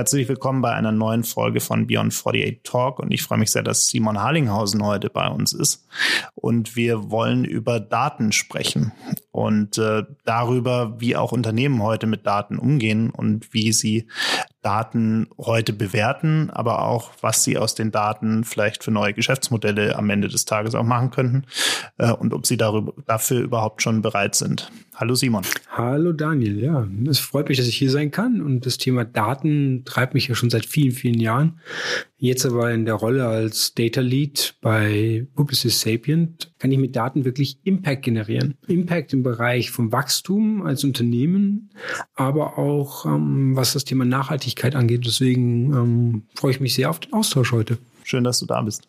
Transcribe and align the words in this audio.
Herzlich 0.00 0.28
willkommen 0.28 0.62
bei 0.62 0.72
einer 0.72 0.92
neuen 0.92 1.24
Folge 1.24 1.60
von 1.60 1.86
Beyond 1.86 2.14
48 2.14 2.60
Talk 2.62 3.00
und 3.00 3.12
ich 3.12 3.22
freue 3.22 3.38
mich 3.38 3.50
sehr, 3.50 3.62
dass 3.62 3.88
Simon 3.88 4.18
Harlinghausen 4.18 4.82
heute 4.82 5.10
bei 5.10 5.28
uns 5.28 5.52
ist 5.52 5.86
und 6.34 6.74
wir 6.74 7.10
wollen 7.10 7.44
über 7.44 7.80
Daten 7.80 8.32
sprechen 8.32 8.92
und 9.30 9.76
äh, 9.76 10.04
darüber, 10.24 11.00
wie 11.00 11.16
auch 11.16 11.32
Unternehmen 11.32 11.82
heute 11.82 12.06
mit 12.06 12.26
Daten 12.26 12.58
umgehen 12.58 13.10
und 13.10 13.52
wie 13.52 13.72
sie 13.74 14.06
Daten 14.62 15.28
heute 15.38 15.72
bewerten, 15.72 16.50
aber 16.50 16.82
auch, 16.82 17.12
was 17.20 17.44
sie 17.44 17.56
aus 17.56 17.74
den 17.74 17.90
Daten 17.90 18.44
vielleicht 18.44 18.84
für 18.84 18.90
neue 18.90 19.14
Geschäftsmodelle 19.14 19.96
am 19.96 20.10
Ende 20.10 20.28
des 20.28 20.44
Tages 20.44 20.74
auch 20.74 20.84
machen 20.84 21.10
könnten 21.10 21.44
äh, 21.98 22.12
und 22.12 22.34
ob 22.34 22.46
sie 22.46 22.56
darüber, 22.56 22.92
dafür 23.06 23.40
überhaupt 23.40 23.82
schon 23.82 24.02
bereit 24.02 24.34
sind. 24.34 24.70
Hallo 25.00 25.14
Simon. 25.14 25.44
Hallo 25.70 26.12
Daniel, 26.12 26.62
ja, 26.62 26.86
es 27.08 27.18
freut 27.18 27.48
mich, 27.48 27.56
dass 27.56 27.66
ich 27.66 27.76
hier 27.78 27.90
sein 27.90 28.10
kann 28.10 28.42
und 28.42 28.66
das 28.66 28.76
Thema 28.76 29.06
Daten 29.06 29.82
treibt 29.86 30.12
mich 30.12 30.28
ja 30.28 30.34
schon 30.34 30.50
seit 30.50 30.66
vielen, 30.66 30.92
vielen 30.92 31.18
Jahren. 31.18 31.58
Jetzt 32.18 32.44
aber 32.44 32.70
in 32.70 32.84
der 32.84 32.96
Rolle 32.96 33.26
als 33.26 33.72
Data 33.72 34.02
Lead 34.02 34.56
bei 34.60 35.26
Publicis 35.34 35.80
Sapient 35.80 36.52
kann 36.58 36.70
ich 36.70 36.76
mit 36.76 36.96
Daten 36.96 37.24
wirklich 37.24 37.60
Impact 37.64 38.02
generieren. 38.02 38.58
Impact 38.66 39.14
im 39.14 39.22
Bereich 39.22 39.70
vom 39.70 39.90
Wachstum 39.90 40.66
als 40.66 40.84
Unternehmen, 40.84 41.70
aber 42.14 42.58
auch 42.58 43.06
ähm, 43.06 43.56
was 43.56 43.72
das 43.72 43.86
Thema 43.86 44.04
Nachhaltigkeit 44.04 44.76
angeht. 44.76 45.06
Deswegen 45.06 45.72
ähm, 45.72 46.22
freue 46.34 46.50
ich 46.50 46.60
mich 46.60 46.74
sehr 46.74 46.90
auf 46.90 47.00
den 47.00 47.14
Austausch 47.14 47.52
heute. 47.52 47.78
Schön, 48.04 48.22
dass 48.22 48.40
du 48.40 48.44
da 48.44 48.60
bist. 48.60 48.86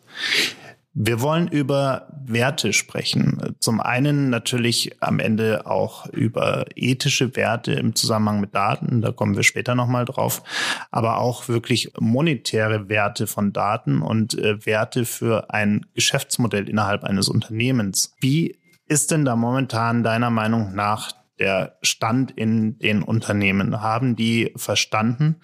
Wir 0.92 1.22
wollen 1.22 1.48
über 1.48 2.08
Werte 2.26 2.74
sprechen. 2.74 3.51
Zum 3.62 3.80
einen 3.80 4.28
natürlich 4.28 4.96
am 5.00 5.20
Ende 5.20 5.66
auch 5.66 6.06
über 6.06 6.64
ethische 6.74 7.36
Werte 7.36 7.72
im 7.72 7.94
Zusammenhang 7.94 8.40
mit 8.40 8.56
Daten. 8.56 9.02
Da 9.02 9.12
kommen 9.12 9.36
wir 9.36 9.44
später 9.44 9.76
nochmal 9.76 10.04
drauf. 10.04 10.42
Aber 10.90 11.18
auch 11.18 11.46
wirklich 11.46 11.92
monetäre 12.00 12.88
Werte 12.88 13.28
von 13.28 13.52
Daten 13.52 14.02
und 14.02 14.36
äh, 14.36 14.66
Werte 14.66 15.04
für 15.04 15.54
ein 15.54 15.86
Geschäftsmodell 15.94 16.68
innerhalb 16.68 17.04
eines 17.04 17.28
Unternehmens. 17.28 18.16
Wie 18.20 18.58
ist 18.88 19.12
denn 19.12 19.24
da 19.24 19.36
momentan 19.36 20.02
deiner 20.02 20.30
Meinung 20.30 20.74
nach 20.74 21.12
der 21.38 21.78
Stand 21.82 22.32
in 22.32 22.80
den 22.80 23.04
Unternehmen? 23.04 23.80
Haben 23.80 24.16
die 24.16 24.52
verstanden, 24.56 25.36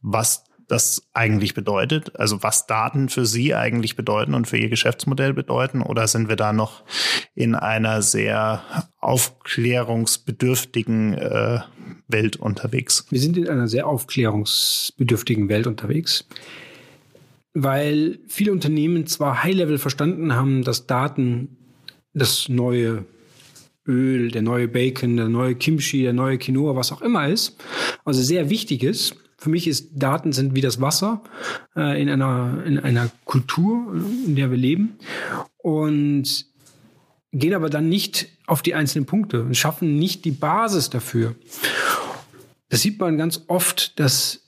was 0.00 0.44
das 0.70 1.02
eigentlich 1.12 1.54
bedeutet, 1.54 2.18
also 2.18 2.42
was 2.42 2.66
Daten 2.66 3.08
für 3.08 3.26
Sie 3.26 3.54
eigentlich 3.54 3.96
bedeuten 3.96 4.34
und 4.34 4.46
für 4.46 4.56
Ihr 4.56 4.68
Geschäftsmodell 4.68 5.32
bedeuten, 5.32 5.82
oder 5.82 6.06
sind 6.06 6.28
wir 6.28 6.36
da 6.36 6.52
noch 6.52 6.84
in 7.34 7.56
einer 7.56 8.02
sehr 8.02 8.62
aufklärungsbedürftigen 9.00 11.14
äh, 11.14 11.60
Welt 12.08 12.36
unterwegs? 12.36 13.06
Wir 13.10 13.20
sind 13.20 13.36
in 13.36 13.48
einer 13.48 13.66
sehr 13.66 13.86
aufklärungsbedürftigen 13.86 15.48
Welt 15.48 15.66
unterwegs, 15.66 16.24
weil 17.52 18.20
viele 18.28 18.52
Unternehmen 18.52 19.06
zwar 19.06 19.42
High-Level 19.42 19.78
verstanden 19.78 20.34
haben, 20.34 20.62
dass 20.62 20.86
Daten 20.86 21.56
das 22.14 22.48
neue 22.48 23.04
Öl, 23.86 24.30
der 24.30 24.42
neue 24.42 24.68
Bacon, 24.68 25.16
der 25.16 25.28
neue 25.28 25.56
Kimchi, 25.56 26.02
der 26.02 26.12
neue 26.12 26.38
Quinoa, 26.38 26.76
was 26.76 26.92
auch 26.92 27.02
immer 27.02 27.28
ist, 27.28 27.56
also 28.04 28.22
sehr 28.22 28.50
wichtig 28.50 28.84
ist 28.84 29.16
für 29.40 29.48
mich 29.48 29.66
ist 29.66 29.92
Daten 29.94 30.32
sind 30.32 30.54
wie 30.54 30.60
das 30.60 30.82
Wasser 30.82 31.22
äh, 31.74 32.00
in 32.00 32.10
einer 32.10 32.62
in 32.66 32.78
einer 32.78 33.10
Kultur, 33.24 33.94
in 34.26 34.36
der 34.36 34.50
wir 34.50 34.58
leben 34.58 34.98
und 35.56 36.44
gehen 37.32 37.54
aber 37.54 37.70
dann 37.70 37.88
nicht 37.88 38.28
auf 38.46 38.60
die 38.60 38.74
einzelnen 38.74 39.06
Punkte 39.06 39.42
und 39.42 39.56
schaffen 39.56 39.98
nicht 39.98 40.26
die 40.26 40.30
Basis 40.30 40.90
dafür. 40.90 41.36
Das 42.68 42.82
sieht 42.82 43.00
man 43.00 43.16
ganz 43.16 43.44
oft, 43.46 43.98
dass 43.98 44.42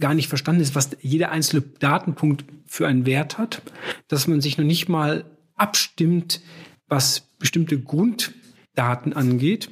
gar 0.00 0.14
nicht 0.14 0.28
verstanden 0.28 0.62
ist, 0.62 0.74
was 0.74 0.90
jeder 1.02 1.30
einzelne 1.30 1.62
Datenpunkt 1.78 2.46
für 2.66 2.88
einen 2.88 3.04
Wert 3.04 3.36
hat, 3.36 3.60
dass 4.08 4.26
man 4.26 4.40
sich 4.40 4.56
noch 4.56 4.64
nicht 4.64 4.88
mal 4.88 5.24
abstimmt, 5.54 6.40
was 6.88 7.28
bestimmte 7.38 7.78
Grund 7.78 8.32
Daten 8.74 9.12
angeht 9.12 9.70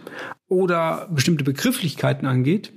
oder 0.49 1.09
bestimmte 1.13 1.45
Begrifflichkeiten 1.45 2.27
angeht. 2.27 2.73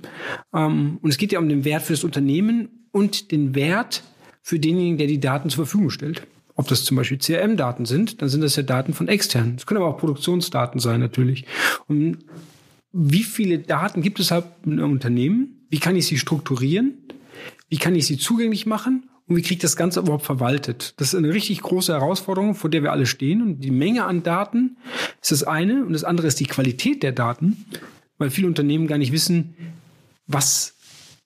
Ähm, 0.54 0.98
und 1.02 1.10
es 1.10 1.18
geht 1.18 1.32
ja 1.32 1.38
um 1.38 1.48
den 1.48 1.64
Wert 1.64 1.82
für 1.82 1.92
das 1.92 2.04
Unternehmen 2.04 2.88
und 2.92 3.30
den 3.30 3.54
Wert 3.54 4.02
für 4.42 4.58
denjenigen, 4.58 4.98
der 4.98 5.06
die 5.06 5.20
Daten 5.20 5.50
zur 5.50 5.66
Verfügung 5.66 5.90
stellt. 5.90 6.26
Ob 6.54 6.68
das 6.68 6.84
zum 6.84 6.96
Beispiel 6.96 7.18
CRM-Daten 7.18 7.84
sind, 7.84 8.22
dann 8.22 8.30
sind 8.30 8.40
das 8.40 8.56
ja 8.56 8.62
Daten 8.62 8.94
von 8.94 9.08
externen. 9.08 9.56
Es 9.56 9.66
können 9.66 9.82
aber 9.82 9.90
auch 9.90 9.98
Produktionsdaten 9.98 10.80
sein 10.80 11.00
natürlich. 11.00 11.44
Und 11.86 12.18
wie 12.92 13.24
viele 13.24 13.58
Daten 13.58 14.00
gibt 14.00 14.20
es 14.20 14.30
halt 14.30 14.46
in 14.64 14.80
einem 14.80 14.92
Unternehmen? 14.92 15.66
Wie 15.68 15.80
kann 15.80 15.96
ich 15.96 16.06
sie 16.06 16.16
strukturieren? 16.16 16.94
Wie 17.68 17.78
kann 17.78 17.94
ich 17.94 18.06
sie 18.06 18.18
zugänglich 18.18 18.66
machen? 18.66 19.08
und 19.28 19.36
wie 19.36 19.42
kriegt 19.42 19.64
das 19.64 19.76
Ganze 19.76 20.00
überhaupt 20.00 20.24
verwaltet? 20.24 20.94
Das 20.98 21.08
ist 21.08 21.14
eine 21.16 21.32
richtig 21.32 21.60
große 21.60 21.92
Herausforderung, 21.92 22.54
vor 22.54 22.70
der 22.70 22.82
wir 22.82 22.92
alle 22.92 23.06
stehen. 23.06 23.42
Und 23.42 23.60
die 23.60 23.70
Menge 23.70 24.04
an 24.04 24.22
Daten 24.22 24.76
ist 25.20 25.32
das 25.32 25.42
eine 25.42 25.84
und 25.84 25.92
das 25.92 26.04
andere 26.04 26.28
ist 26.28 26.38
die 26.38 26.46
Qualität 26.46 27.02
der 27.02 27.12
Daten, 27.12 27.66
weil 28.18 28.30
viele 28.30 28.46
Unternehmen 28.46 28.86
gar 28.86 28.98
nicht 28.98 29.12
wissen, 29.12 29.56
was 30.26 30.74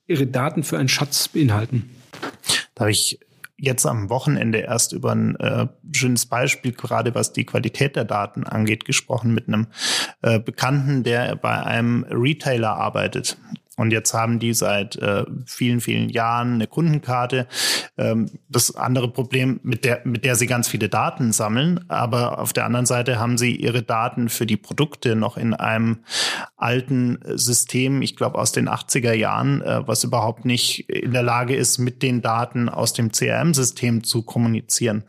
ihre 0.06 0.26
Daten 0.26 0.62
für 0.62 0.78
einen 0.78 0.88
Schatz 0.88 1.28
beinhalten. 1.28 1.90
Da 2.74 2.82
habe 2.82 2.90
ich 2.90 3.20
jetzt 3.58 3.84
am 3.84 4.08
Wochenende 4.08 4.60
erst 4.60 4.94
über 4.94 5.12
ein 5.12 5.36
äh, 5.36 5.66
schönes 5.92 6.24
Beispiel, 6.24 6.72
gerade 6.72 7.14
was 7.14 7.34
die 7.34 7.44
Qualität 7.44 7.94
der 7.94 8.06
Daten 8.06 8.44
angeht, 8.44 8.86
gesprochen 8.86 9.34
mit 9.34 9.48
einem 9.48 9.66
äh, 10.22 10.40
Bekannten, 10.40 11.02
der 11.02 11.36
bei 11.36 11.62
einem 11.62 12.04
Retailer 12.10 12.70
arbeitet. 12.70 13.36
Und 13.80 13.92
jetzt 13.92 14.12
haben 14.12 14.38
die 14.38 14.52
seit 14.52 14.96
äh, 14.96 15.24
vielen, 15.46 15.80
vielen 15.80 16.10
Jahren 16.10 16.52
eine 16.52 16.66
Kundenkarte. 16.66 17.46
Ähm, 17.96 18.28
das 18.50 18.76
andere 18.76 19.10
Problem, 19.10 19.58
mit 19.62 19.86
der, 19.86 20.02
mit 20.04 20.26
der 20.26 20.34
sie 20.34 20.46
ganz 20.46 20.68
viele 20.68 20.90
Daten 20.90 21.32
sammeln. 21.32 21.80
Aber 21.88 22.40
auf 22.40 22.52
der 22.52 22.66
anderen 22.66 22.84
Seite 22.84 23.18
haben 23.18 23.38
sie 23.38 23.56
ihre 23.56 23.82
Daten 23.82 24.28
für 24.28 24.44
die 24.44 24.58
Produkte 24.58 25.16
noch 25.16 25.38
in 25.38 25.54
einem 25.54 26.00
alten 26.58 27.20
System, 27.24 28.02
ich 28.02 28.16
glaube 28.16 28.38
aus 28.38 28.52
den 28.52 28.68
80er 28.68 29.14
Jahren, 29.14 29.62
äh, 29.62 29.80
was 29.88 30.04
überhaupt 30.04 30.44
nicht 30.44 30.90
in 30.90 31.12
der 31.12 31.22
Lage 31.22 31.56
ist, 31.56 31.78
mit 31.78 32.02
den 32.02 32.20
Daten 32.20 32.68
aus 32.68 32.92
dem 32.92 33.12
CRM-System 33.12 34.04
zu 34.04 34.24
kommunizieren. 34.24 35.04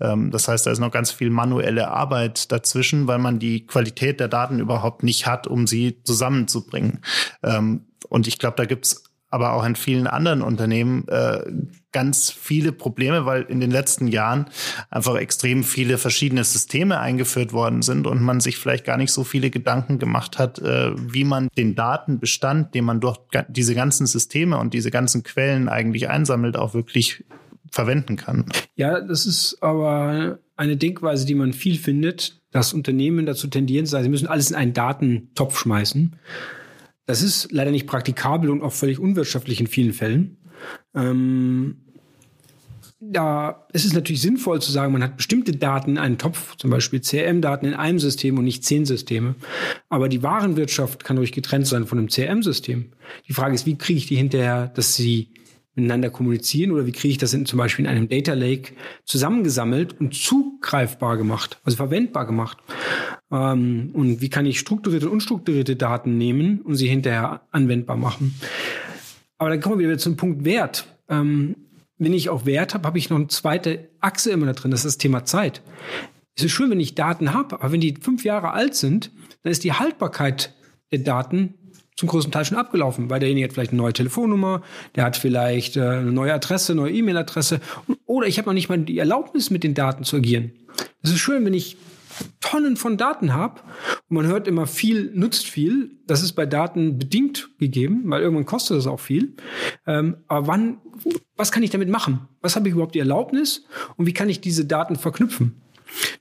Ähm, 0.00 0.30
das 0.30 0.48
heißt, 0.48 0.64
da 0.66 0.70
ist 0.70 0.78
noch 0.78 0.92
ganz 0.92 1.10
viel 1.10 1.28
manuelle 1.28 1.88
Arbeit 1.88 2.50
dazwischen, 2.50 3.06
weil 3.06 3.18
man 3.18 3.38
die 3.38 3.66
Qualität 3.66 4.18
der 4.18 4.28
Daten 4.28 4.60
überhaupt 4.60 5.02
nicht 5.02 5.26
hat, 5.26 5.46
um 5.46 5.66
sie 5.66 6.02
zusammenzubringen. 6.04 7.00
Ähm, 7.42 7.82
und 8.14 8.28
ich 8.28 8.38
glaube, 8.38 8.56
da 8.56 8.64
gibt's 8.64 9.02
aber 9.28 9.54
auch 9.54 9.66
in 9.66 9.74
vielen 9.74 10.06
anderen 10.06 10.40
Unternehmen 10.40 11.08
äh, 11.08 11.42
ganz 11.90 12.30
viele 12.30 12.70
Probleme, 12.70 13.26
weil 13.26 13.42
in 13.42 13.58
den 13.58 13.72
letzten 13.72 14.06
Jahren 14.06 14.46
einfach 14.88 15.16
extrem 15.16 15.64
viele 15.64 15.98
verschiedene 15.98 16.44
Systeme 16.44 17.00
eingeführt 17.00 17.52
worden 17.52 17.82
sind 17.82 18.06
und 18.06 18.22
man 18.22 18.38
sich 18.38 18.56
vielleicht 18.56 18.84
gar 18.84 18.96
nicht 18.96 19.10
so 19.10 19.24
viele 19.24 19.50
Gedanken 19.50 19.98
gemacht 19.98 20.38
hat, 20.38 20.60
äh, 20.60 20.92
wie 20.96 21.24
man 21.24 21.48
den 21.58 21.74
Datenbestand, 21.74 22.76
den 22.76 22.84
man 22.84 23.00
durch 23.00 23.18
diese 23.48 23.74
ganzen 23.74 24.06
Systeme 24.06 24.58
und 24.58 24.72
diese 24.72 24.92
ganzen 24.92 25.24
Quellen 25.24 25.68
eigentlich 25.68 26.08
einsammelt, 26.08 26.56
auch 26.56 26.72
wirklich 26.72 27.24
verwenden 27.72 28.14
kann. 28.14 28.44
Ja, 28.76 29.00
das 29.00 29.26
ist 29.26 29.60
aber 29.60 30.38
eine 30.54 30.76
Denkweise, 30.76 31.26
die 31.26 31.34
man 31.34 31.52
viel 31.52 31.78
findet, 31.78 32.40
dass 32.52 32.72
Unternehmen 32.72 33.26
dazu 33.26 33.48
tendieren, 33.48 33.86
sie 33.86 34.08
müssen 34.08 34.28
alles 34.28 34.50
in 34.50 34.56
einen 34.56 34.74
Datentopf 34.74 35.58
schmeißen. 35.58 36.14
Das 37.06 37.22
ist 37.22 37.52
leider 37.52 37.70
nicht 37.70 37.86
praktikabel 37.86 38.50
und 38.50 38.62
auch 38.62 38.72
völlig 38.72 38.98
unwirtschaftlich 38.98 39.60
in 39.60 39.66
vielen 39.66 39.92
Fällen. 39.92 40.38
Ähm, 40.94 41.76
da 43.00 43.66
ist 43.72 43.84
es 43.84 43.92
natürlich 43.92 44.22
sinnvoll 44.22 44.62
zu 44.62 44.72
sagen, 44.72 44.92
man 44.92 45.02
hat 45.02 45.16
bestimmte 45.16 45.52
Daten 45.52 45.90
in 45.90 45.98
einem 45.98 46.16
Topf, 46.16 46.56
zum 46.56 46.70
Beispiel 46.70 47.00
CRM-Daten 47.00 47.66
in 47.66 47.74
einem 47.74 47.98
System 47.98 48.38
und 48.38 48.44
nicht 48.44 48.64
zehn 48.64 48.86
Systeme. 48.86 49.34
Aber 49.88 50.08
die 50.08 50.22
Warenwirtschaft 50.22 51.04
kann 51.04 51.18
ruhig 51.18 51.32
getrennt 51.32 51.66
sein 51.66 51.86
von 51.86 51.98
einem 51.98 52.08
CRM-System. 52.08 52.92
Die 53.28 53.32
Frage 53.34 53.54
ist, 53.54 53.66
wie 53.66 53.76
kriege 53.76 53.98
ich 53.98 54.06
die 54.06 54.16
hinterher, 54.16 54.68
dass 54.68 54.94
sie 54.94 55.30
miteinander 55.74 56.10
kommunizieren 56.10 56.70
oder 56.70 56.86
wie 56.86 56.92
kriege 56.92 57.12
ich 57.12 57.18
das 57.18 57.34
in, 57.34 57.46
zum 57.46 57.58
Beispiel 57.58 57.84
in 57.84 57.90
einem 57.90 58.08
Data 58.08 58.34
Lake 58.34 58.74
zusammengesammelt 59.04 60.00
und 60.00 60.14
zugreifbar 60.14 61.16
gemacht, 61.16 61.60
also 61.64 61.76
verwendbar 61.76 62.26
gemacht. 62.26 62.58
Ähm, 63.30 63.90
und 63.92 64.20
wie 64.20 64.28
kann 64.28 64.46
ich 64.46 64.58
strukturierte 64.60 65.06
und 65.06 65.12
unstrukturierte 65.12 65.76
Daten 65.76 66.16
nehmen 66.16 66.60
und 66.60 66.76
sie 66.76 66.88
hinterher 66.88 67.42
anwendbar 67.50 67.96
machen. 67.96 68.34
Aber 69.38 69.50
dann 69.50 69.60
kommen 69.60 69.78
wir 69.78 69.88
wieder 69.88 69.98
zum 69.98 70.16
Punkt 70.16 70.44
Wert. 70.44 70.86
Ähm, 71.08 71.56
wenn 71.98 72.12
ich 72.12 72.28
auch 72.28 72.46
Wert 72.46 72.74
habe, 72.74 72.86
habe 72.86 72.98
ich 72.98 73.10
noch 73.10 73.16
eine 73.16 73.28
zweite 73.28 73.90
Achse 74.00 74.30
immer 74.30 74.46
da 74.46 74.52
drin, 74.52 74.70
das 74.70 74.80
ist 74.80 74.94
das 74.94 74.98
Thema 74.98 75.24
Zeit. 75.24 75.62
Es 76.36 76.44
ist 76.44 76.52
schön, 76.52 76.70
wenn 76.70 76.80
ich 76.80 76.94
Daten 76.94 77.32
habe, 77.32 77.60
aber 77.60 77.72
wenn 77.72 77.80
die 77.80 77.94
fünf 78.00 78.24
Jahre 78.24 78.50
alt 78.52 78.74
sind, 78.74 79.12
dann 79.42 79.52
ist 79.52 79.62
die 79.64 79.72
Haltbarkeit 79.72 80.54
der 80.90 81.00
Daten 81.00 81.54
zum 81.96 82.08
größten 82.08 82.32
Teil 82.32 82.44
schon 82.44 82.58
abgelaufen, 82.58 83.08
weil 83.08 83.20
derjenige 83.20 83.46
hat 83.46 83.52
vielleicht 83.52 83.70
eine 83.70 83.80
neue 83.80 83.92
Telefonnummer, 83.92 84.62
der 84.96 85.04
hat 85.04 85.16
vielleicht 85.16 85.76
äh, 85.76 85.82
eine 85.82 86.12
neue 86.12 86.34
Adresse, 86.34 86.74
neue 86.74 86.92
E-Mail-Adresse 86.92 87.60
oder 88.06 88.26
ich 88.26 88.38
habe 88.38 88.46
noch 88.46 88.54
nicht 88.54 88.68
mal 88.68 88.78
die 88.78 88.98
Erlaubnis, 88.98 89.50
mit 89.50 89.62
den 89.64 89.74
Daten 89.74 90.04
zu 90.04 90.16
agieren. 90.16 90.52
Es 91.02 91.10
ist 91.10 91.20
schön, 91.20 91.44
wenn 91.44 91.54
ich 91.54 91.76
Tonnen 92.40 92.76
von 92.76 92.96
Daten 92.96 93.34
habe 93.34 93.60
und 94.08 94.16
man 94.16 94.26
hört 94.26 94.46
immer 94.46 94.66
viel 94.66 95.10
nutzt 95.14 95.46
viel, 95.46 95.98
das 96.06 96.22
ist 96.22 96.32
bei 96.32 96.46
Daten 96.46 96.98
bedingt 96.98 97.50
gegeben, 97.58 98.02
weil 98.06 98.22
irgendwann 98.22 98.46
kostet 98.46 98.76
das 98.76 98.86
auch 98.86 99.00
viel. 99.00 99.34
Ähm, 99.86 100.18
aber 100.28 100.46
wann, 100.46 100.78
was 101.36 101.52
kann 101.52 101.62
ich 101.62 101.70
damit 101.70 101.88
machen? 101.88 102.28
Was 102.40 102.56
habe 102.56 102.68
ich 102.68 102.74
überhaupt 102.74 102.94
die 102.94 103.00
Erlaubnis 103.00 103.64
und 103.96 104.06
wie 104.06 104.12
kann 104.12 104.28
ich 104.28 104.40
diese 104.40 104.64
Daten 104.64 104.96
verknüpfen? 104.96 105.60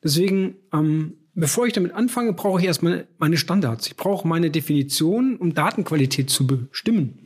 Deswegen, 0.03 0.55
ähm, 0.73 1.17
bevor 1.35 1.65
ich 1.65 1.74
damit 1.74 1.94
anfange, 1.94 2.33
brauche 2.33 2.59
ich 2.59 2.68
erstmal 2.68 3.07
meine 3.18 3.38
Standards. 3.38 3.88
Ich 3.88 3.95
brauche 3.95 4.27
meine 4.27 4.50
Definition, 4.50 5.38
um 5.38 5.53
Datenqualität 5.53 6.30
zu 6.30 6.47
bestimmen. 6.47 7.18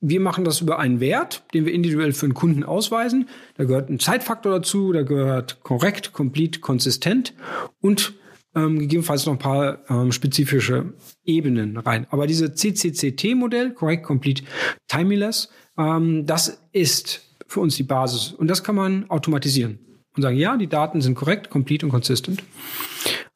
Wir 0.00 0.20
machen 0.20 0.44
das 0.44 0.60
über 0.60 0.80
einen 0.80 0.98
Wert, 0.98 1.44
den 1.54 1.64
wir 1.64 1.72
individuell 1.72 2.12
für 2.12 2.26
einen 2.26 2.34
Kunden 2.34 2.64
ausweisen. 2.64 3.28
Da 3.56 3.64
gehört 3.64 3.88
ein 3.88 4.00
Zeitfaktor 4.00 4.52
dazu, 4.52 4.92
da 4.92 5.02
gehört 5.02 5.62
korrekt, 5.62 6.12
complete, 6.12 6.58
konsistent 6.58 7.34
und 7.80 8.14
ähm, 8.54 8.80
gegebenenfalls 8.80 9.26
noch 9.26 9.34
ein 9.34 9.38
paar 9.38 9.78
ähm, 9.88 10.10
spezifische 10.10 10.94
Ebenen 11.24 11.76
rein. 11.76 12.06
Aber 12.10 12.26
diese 12.26 12.52
CCCT-Modell, 12.52 13.74
Correct, 13.74 14.02
Complete, 14.02 14.42
Timeless, 14.88 15.50
ähm, 15.78 16.26
das 16.26 16.60
ist 16.72 17.22
für 17.46 17.60
uns 17.60 17.76
die 17.76 17.84
Basis. 17.84 18.32
Und 18.32 18.48
das 18.48 18.64
kann 18.64 18.74
man 18.74 19.08
automatisieren 19.08 19.78
und 20.16 20.22
sagen, 20.22 20.36
ja, 20.36 20.56
die 20.56 20.68
Daten 20.68 21.00
sind 21.00 21.14
korrekt, 21.14 21.50
complete 21.50 21.86
und 21.86 21.92
consistent. 21.92 22.42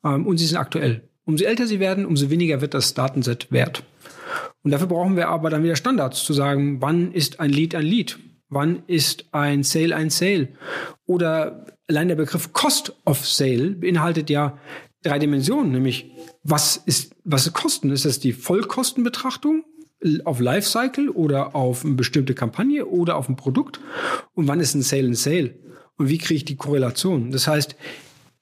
Ähm, 0.04 0.26
und 0.26 0.38
sie 0.38 0.46
sind 0.46 0.58
aktuell. 0.58 1.08
Umso 1.24 1.44
älter 1.44 1.66
sie 1.66 1.80
werden, 1.80 2.06
umso 2.06 2.30
weniger 2.30 2.60
wird 2.60 2.74
das 2.74 2.94
Datenset 2.94 3.50
wert. 3.50 3.82
Und 4.62 4.70
dafür 4.70 4.86
brauchen 4.86 5.16
wir 5.16 5.28
aber 5.28 5.50
dann 5.50 5.62
wieder 5.62 5.76
Standards, 5.76 6.24
zu 6.24 6.32
sagen, 6.32 6.80
wann 6.80 7.12
ist 7.12 7.40
ein 7.40 7.50
Lead 7.50 7.74
ein 7.74 7.84
Lead? 7.84 8.18
Wann 8.48 8.82
ist 8.86 9.26
ein 9.32 9.62
Sale 9.62 9.94
ein 9.94 10.10
Sale? 10.10 10.48
Oder 11.04 11.66
allein 11.88 12.08
der 12.08 12.16
Begriff 12.16 12.52
Cost 12.52 12.94
of 13.04 13.26
Sale 13.26 13.70
beinhaltet 13.70 14.30
ja 14.30 14.58
drei 15.02 15.18
Dimensionen, 15.18 15.72
nämlich 15.72 16.10
was 16.42 16.76
ist, 16.76 17.14
was 17.24 17.46
ist 17.46 17.52
Kosten? 17.52 17.90
Ist 17.90 18.04
das 18.04 18.20
die 18.20 18.32
Vollkostenbetrachtung 18.32 19.64
auf 20.24 20.40
Lifecycle 20.40 21.10
oder 21.10 21.54
auf 21.54 21.84
eine 21.84 21.94
bestimmte 21.94 22.34
Kampagne 22.34 22.86
oder 22.86 23.16
auf 23.16 23.28
ein 23.28 23.36
Produkt? 23.36 23.80
Und 24.34 24.46
wann 24.46 24.60
ist 24.60 24.74
ein 24.74 24.82
Sale 24.82 25.08
ein 25.08 25.14
Sale? 25.14 25.54
Und 25.96 26.08
wie 26.08 26.18
kriege 26.18 26.34
ich 26.34 26.44
die 26.44 26.56
Korrelation? 26.56 27.30
Das 27.30 27.46
heißt, 27.46 27.76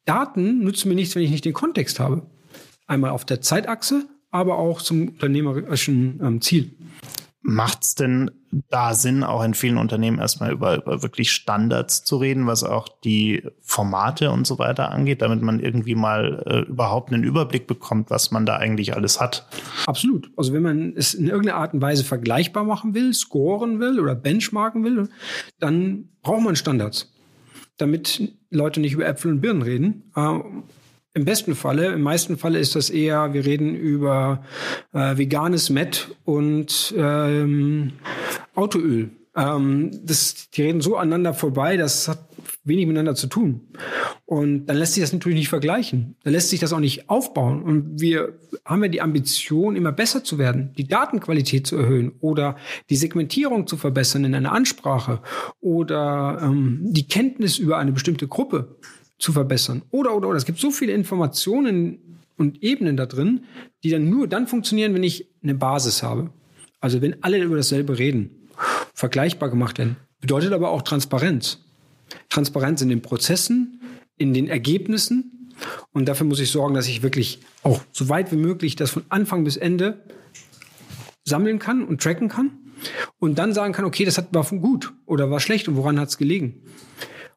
Daten 0.04 0.62
nutzen 0.64 0.88
mir 0.88 0.94
nichts, 0.94 1.14
wenn 1.14 1.22
ich 1.22 1.30
nicht 1.30 1.44
den 1.44 1.52
Kontext 1.52 2.00
habe. 2.00 2.22
Einmal 2.86 3.10
auf 3.10 3.24
der 3.24 3.40
Zeitachse, 3.40 4.06
aber 4.30 4.58
auch 4.58 4.82
zum 4.82 5.08
unternehmerischen 5.08 6.20
ähm, 6.22 6.40
Ziel. 6.40 6.72
Macht 7.46 7.82
es 7.82 7.94
denn 7.94 8.30
da 8.70 8.94
Sinn, 8.94 9.22
auch 9.22 9.44
in 9.44 9.54
vielen 9.54 9.76
Unternehmen 9.76 10.18
erstmal 10.18 10.52
über, 10.52 10.78
über 10.78 11.02
wirklich 11.02 11.30
Standards 11.30 12.02
zu 12.02 12.16
reden, 12.16 12.46
was 12.46 12.64
auch 12.64 12.88
die 13.04 13.42
Formate 13.60 14.30
und 14.30 14.46
so 14.46 14.58
weiter 14.58 14.90
angeht, 14.90 15.20
damit 15.20 15.42
man 15.42 15.60
irgendwie 15.60 15.94
mal 15.94 16.42
äh, 16.46 16.60
überhaupt 16.70 17.12
einen 17.12 17.22
Überblick 17.22 17.66
bekommt, 17.66 18.10
was 18.10 18.30
man 18.30 18.46
da 18.46 18.56
eigentlich 18.56 18.96
alles 18.96 19.20
hat? 19.20 19.46
Absolut. 19.86 20.30
Also 20.36 20.52
wenn 20.52 20.62
man 20.62 20.94
es 20.96 21.12
in 21.14 21.26
irgendeiner 21.26 21.58
Art 21.58 21.74
und 21.74 21.82
Weise 21.82 22.04
vergleichbar 22.04 22.64
machen 22.64 22.94
will, 22.94 23.12
scoren 23.12 23.78
will 23.78 24.00
oder 24.00 24.14
benchmarken 24.14 24.82
will, 24.84 25.08
dann 25.58 26.08
braucht 26.22 26.42
man 26.42 26.56
Standards, 26.56 27.13
damit 27.76 28.32
Leute 28.50 28.80
nicht 28.80 28.92
über 28.92 29.06
Äpfel 29.06 29.32
und 29.32 29.40
Birnen 29.40 29.62
reden. 29.62 30.12
Äh, 30.16 30.38
im 31.16 31.24
besten 31.24 31.54
Falle, 31.54 31.92
im 31.92 32.02
meisten 32.02 32.36
Falle 32.36 32.58
ist 32.58 32.74
das 32.74 32.90
eher, 32.90 33.32
wir 33.32 33.44
reden 33.44 33.76
über 33.76 34.44
äh, 34.92 35.16
veganes 35.16 35.70
Met 35.70 36.08
und 36.24 36.92
ähm, 36.96 37.92
Autoöl. 38.56 39.10
Ähm, 39.36 39.90
das, 40.04 40.50
die 40.50 40.62
reden 40.62 40.80
so 40.80 40.96
aneinander 40.96 41.32
vorbei, 41.32 41.76
das 41.76 42.08
hat 42.08 42.18
wenig 42.64 42.86
miteinander 42.86 43.14
zu 43.14 43.26
tun. 43.26 43.60
Und 44.24 44.66
dann 44.66 44.76
lässt 44.76 44.94
sich 44.94 45.02
das 45.02 45.12
natürlich 45.12 45.38
nicht 45.38 45.48
vergleichen. 45.48 46.16
Dann 46.24 46.32
lässt 46.32 46.48
sich 46.48 46.60
das 46.60 46.72
auch 46.72 46.80
nicht 46.80 47.08
aufbauen. 47.10 47.62
Und 47.62 48.00
wir 48.00 48.38
haben 48.64 48.82
ja 48.82 48.88
die 48.88 49.02
Ambition, 49.02 49.76
immer 49.76 49.92
besser 49.92 50.24
zu 50.24 50.38
werden, 50.38 50.72
die 50.76 50.88
Datenqualität 50.88 51.66
zu 51.66 51.76
erhöhen 51.76 52.12
oder 52.20 52.56
die 52.90 52.96
Segmentierung 52.96 53.66
zu 53.66 53.76
verbessern 53.76 54.24
in 54.24 54.34
einer 54.34 54.52
Ansprache 54.52 55.20
oder 55.60 56.40
ähm, 56.42 56.80
die 56.82 57.06
Kenntnis 57.06 57.58
über 57.58 57.78
eine 57.78 57.92
bestimmte 57.92 58.26
Gruppe 58.26 58.76
zu 59.18 59.32
verbessern. 59.32 59.82
Oder, 59.90 60.16
oder, 60.16 60.28
oder. 60.28 60.38
Es 60.38 60.46
gibt 60.46 60.58
so 60.58 60.70
viele 60.70 60.92
Informationen 60.92 61.98
und 62.36 62.62
Ebenen 62.62 62.96
da 62.96 63.06
drin, 63.06 63.44
die 63.82 63.90
dann 63.90 64.08
nur 64.08 64.26
dann 64.26 64.46
funktionieren, 64.46 64.94
wenn 64.94 65.04
ich 65.04 65.28
eine 65.42 65.54
Basis 65.54 66.02
habe. 66.02 66.30
Also 66.80 67.00
wenn 67.00 67.22
alle 67.22 67.42
über 67.42 67.56
dasselbe 67.56 67.98
reden, 67.98 68.30
vergleichbar 68.94 69.50
gemacht 69.50 69.78
werden. 69.78 69.96
Bedeutet 70.20 70.52
aber 70.52 70.70
auch 70.70 70.82
Transparenz. 70.82 71.63
Transparenz 72.28 72.82
in 72.82 72.88
den 72.88 73.02
Prozessen, 73.02 73.80
in 74.16 74.34
den 74.34 74.48
Ergebnissen. 74.48 75.52
Und 75.92 76.06
dafür 76.06 76.26
muss 76.26 76.40
ich 76.40 76.50
sorgen, 76.50 76.74
dass 76.74 76.88
ich 76.88 77.02
wirklich 77.02 77.40
auch 77.62 77.80
so 77.92 78.08
weit 78.08 78.32
wie 78.32 78.36
möglich 78.36 78.76
das 78.76 78.90
von 78.90 79.04
Anfang 79.08 79.44
bis 79.44 79.56
Ende 79.56 80.02
sammeln 81.24 81.58
kann 81.58 81.84
und 81.84 82.02
tracken 82.02 82.28
kann. 82.28 82.50
Und 83.18 83.38
dann 83.38 83.54
sagen 83.54 83.72
kann, 83.72 83.84
okay, 83.84 84.04
das 84.04 84.18
hat, 84.18 84.28
war 84.32 84.44
gut 84.44 84.92
oder 85.06 85.30
war 85.30 85.40
schlecht 85.40 85.68
und 85.68 85.76
woran 85.76 85.98
hat 85.98 86.08
es 86.08 86.18
gelegen. 86.18 86.62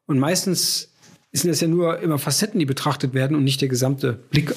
Und 0.06 0.18
meistens 0.18 0.92
sind 1.32 1.50
es 1.50 1.60
ja 1.60 1.68
nur 1.68 2.00
immer 2.00 2.18
Facetten, 2.18 2.58
die 2.58 2.66
betrachtet 2.66 3.14
werden 3.14 3.36
und 3.36 3.44
nicht 3.44 3.60
der 3.60 3.68
gesamte 3.68 4.12
Blick 4.12 4.54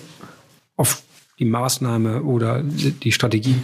auf 0.75 1.03
die 1.39 1.45
Maßnahme 1.45 2.23
oder 2.23 2.63
die 2.63 3.11
Strategie. 3.11 3.55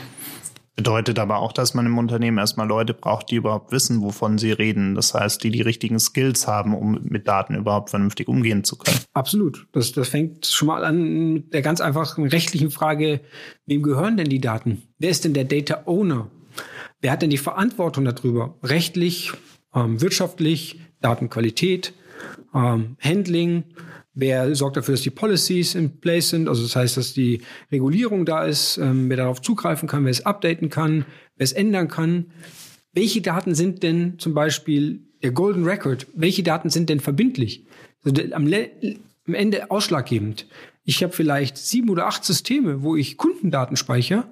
Bedeutet 0.77 1.18
aber 1.18 1.39
auch, 1.39 1.53
dass 1.53 1.74
man 1.74 1.88
im 1.88 1.97
Unternehmen 1.97 2.38
erstmal 2.38 2.68
Leute 2.68 2.94
braucht, 2.94 3.31
die 3.31 3.35
überhaupt 3.38 3.71
wissen, 3.71 4.03
wovon 4.03 4.38
sie 4.38 4.51
reden. 4.51 4.94
Das 4.94 5.12
heißt, 5.12 5.44
die 5.44 5.50
die 5.50 5.63
richtigen 5.63 6.00
Skills 6.00 6.45
haben, 6.45 6.75
um 6.75 7.00
mit 7.01 7.27
Daten 7.27 7.56
überhaupt 7.56 7.89
vernünftig 7.89 8.27
umgehen 8.27 8.63
zu 8.63 8.77
können. 8.77 9.00
Absolut. 9.13 9.68
Das, 9.71 9.91
das 9.91 10.09
fängt 10.09 10.45
schon 10.45 10.68
mal 10.68 10.85
an 10.85 11.33
mit 11.33 11.51
der 11.51 11.63
ganz 11.63 11.81
einfachen 11.81 12.27
rechtlichen 12.27 12.69
Frage, 12.69 13.21
wem 13.65 13.81
gehören 13.81 14.18
denn 14.18 14.29
die 14.29 14.39
Daten? 14.39 14.83
Wer 15.00 15.09
ist 15.09 15.25
denn 15.25 15.33
der 15.33 15.45
Data 15.45 15.81
Owner? 15.88 16.29
Wer 17.01 17.12
hat 17.12 17.24
denn 17.24 17.31
die 17.31 17.38
Verantwortung 17.39 18.06
darüber? 18.06 18.59
Rechtlich, 18.62 19.31
ähm, 19.74 20.00
wirtschaftlich, 20.00 20.79
Datenqualität, 21.01 21.94
ähm, 22.53 22.97
Handling, 23.00 23.63
wer 24.17 24.55
sorgt 24.55 24.77
dafür, 24.77 24.95
dass 24.95 25.03
die 25.03 25.11
Policies 25.11 25.75
in 25.75 25.99
place 25.99 26.29
sind, 26.29 26.49
also 26.49 26.63
das 26.63 26.75
heißt, 26.75 26.97
dass 26.97 27.13
die 27.13 27.41
Regulierung 27.71 28.25
da 28.25 28.43
ist, 28.45 28.77
ähm, 28.77 29.09
wer 29.09 29.17
darauf 29.17 29.41
zugreifen 29.41 29.87
kann, 29.87 30.03
wer 30.03 30.11
es 30.11 30.25
updaten 30.25 30.69
kann, 30.69 31.05
wer 31.35 31.43
es 31.43 31.53
ändern 31.53 31.87
kann. 31.87 32.25
Welche 32.93 33.21
Daten 33.21 33.53
sind 33.53 33.83
denn 33.83 34.17
zum 34.17 34.33
Beispiel 34.33 35.03
der 35.21 35.31
Golden 35.31 35.65
Record? 35.65 36.07
Welche 36.15 36.41
Daten 36.41 36.71
sind 36.71 36.89
denn 36.89 36.99
verbindlich? 36.99 37.65
Also 38.03 38.21
am, 38.33 38.51
am 39.27 39.33
Ende 39.33 39.69
ausschlaggebend. 39.69 40.47
Ich 40.83 41.03
habe 41.03 41.13
vielleicht 41.13 41.57
sieben 41.57 41.89
oder 41.89 42.07
acht 42.07 42.24
Systeme, 42.24 42.81
wo 42.81 42.95
ich 42.95 43.17
Kundendaten 43.17 43.77
speichere, 43.77 44.25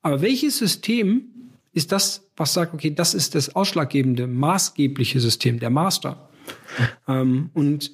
aber 0.00 0.22
welches 0.22 0.56
System 0.58 1.24
ist 1.72 1.92
das, 1.92 2.30
was 2.36 2.54
sagt, 2.54 2.72
okay, 2.72 2.94
das 2.94 3.12
ist 3.12 3.34
das 3.34 3.54
ausschlaggebende, 3.54 4.26
maßgebliche 4.26 5.20
System, 5.20 5.58
der 5.58 5.70
Master? 5.70 6.30
Ähm, 7.06 7.50
und 7.52 7.90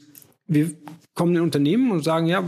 wir 0.47 0.73
kommen 1.15 1.37
in 1.37 1.43
Unternehmen 1.43 1.91
und 1.91 2.03
sagen, 2.03 2.27
ja, 2.27 2.45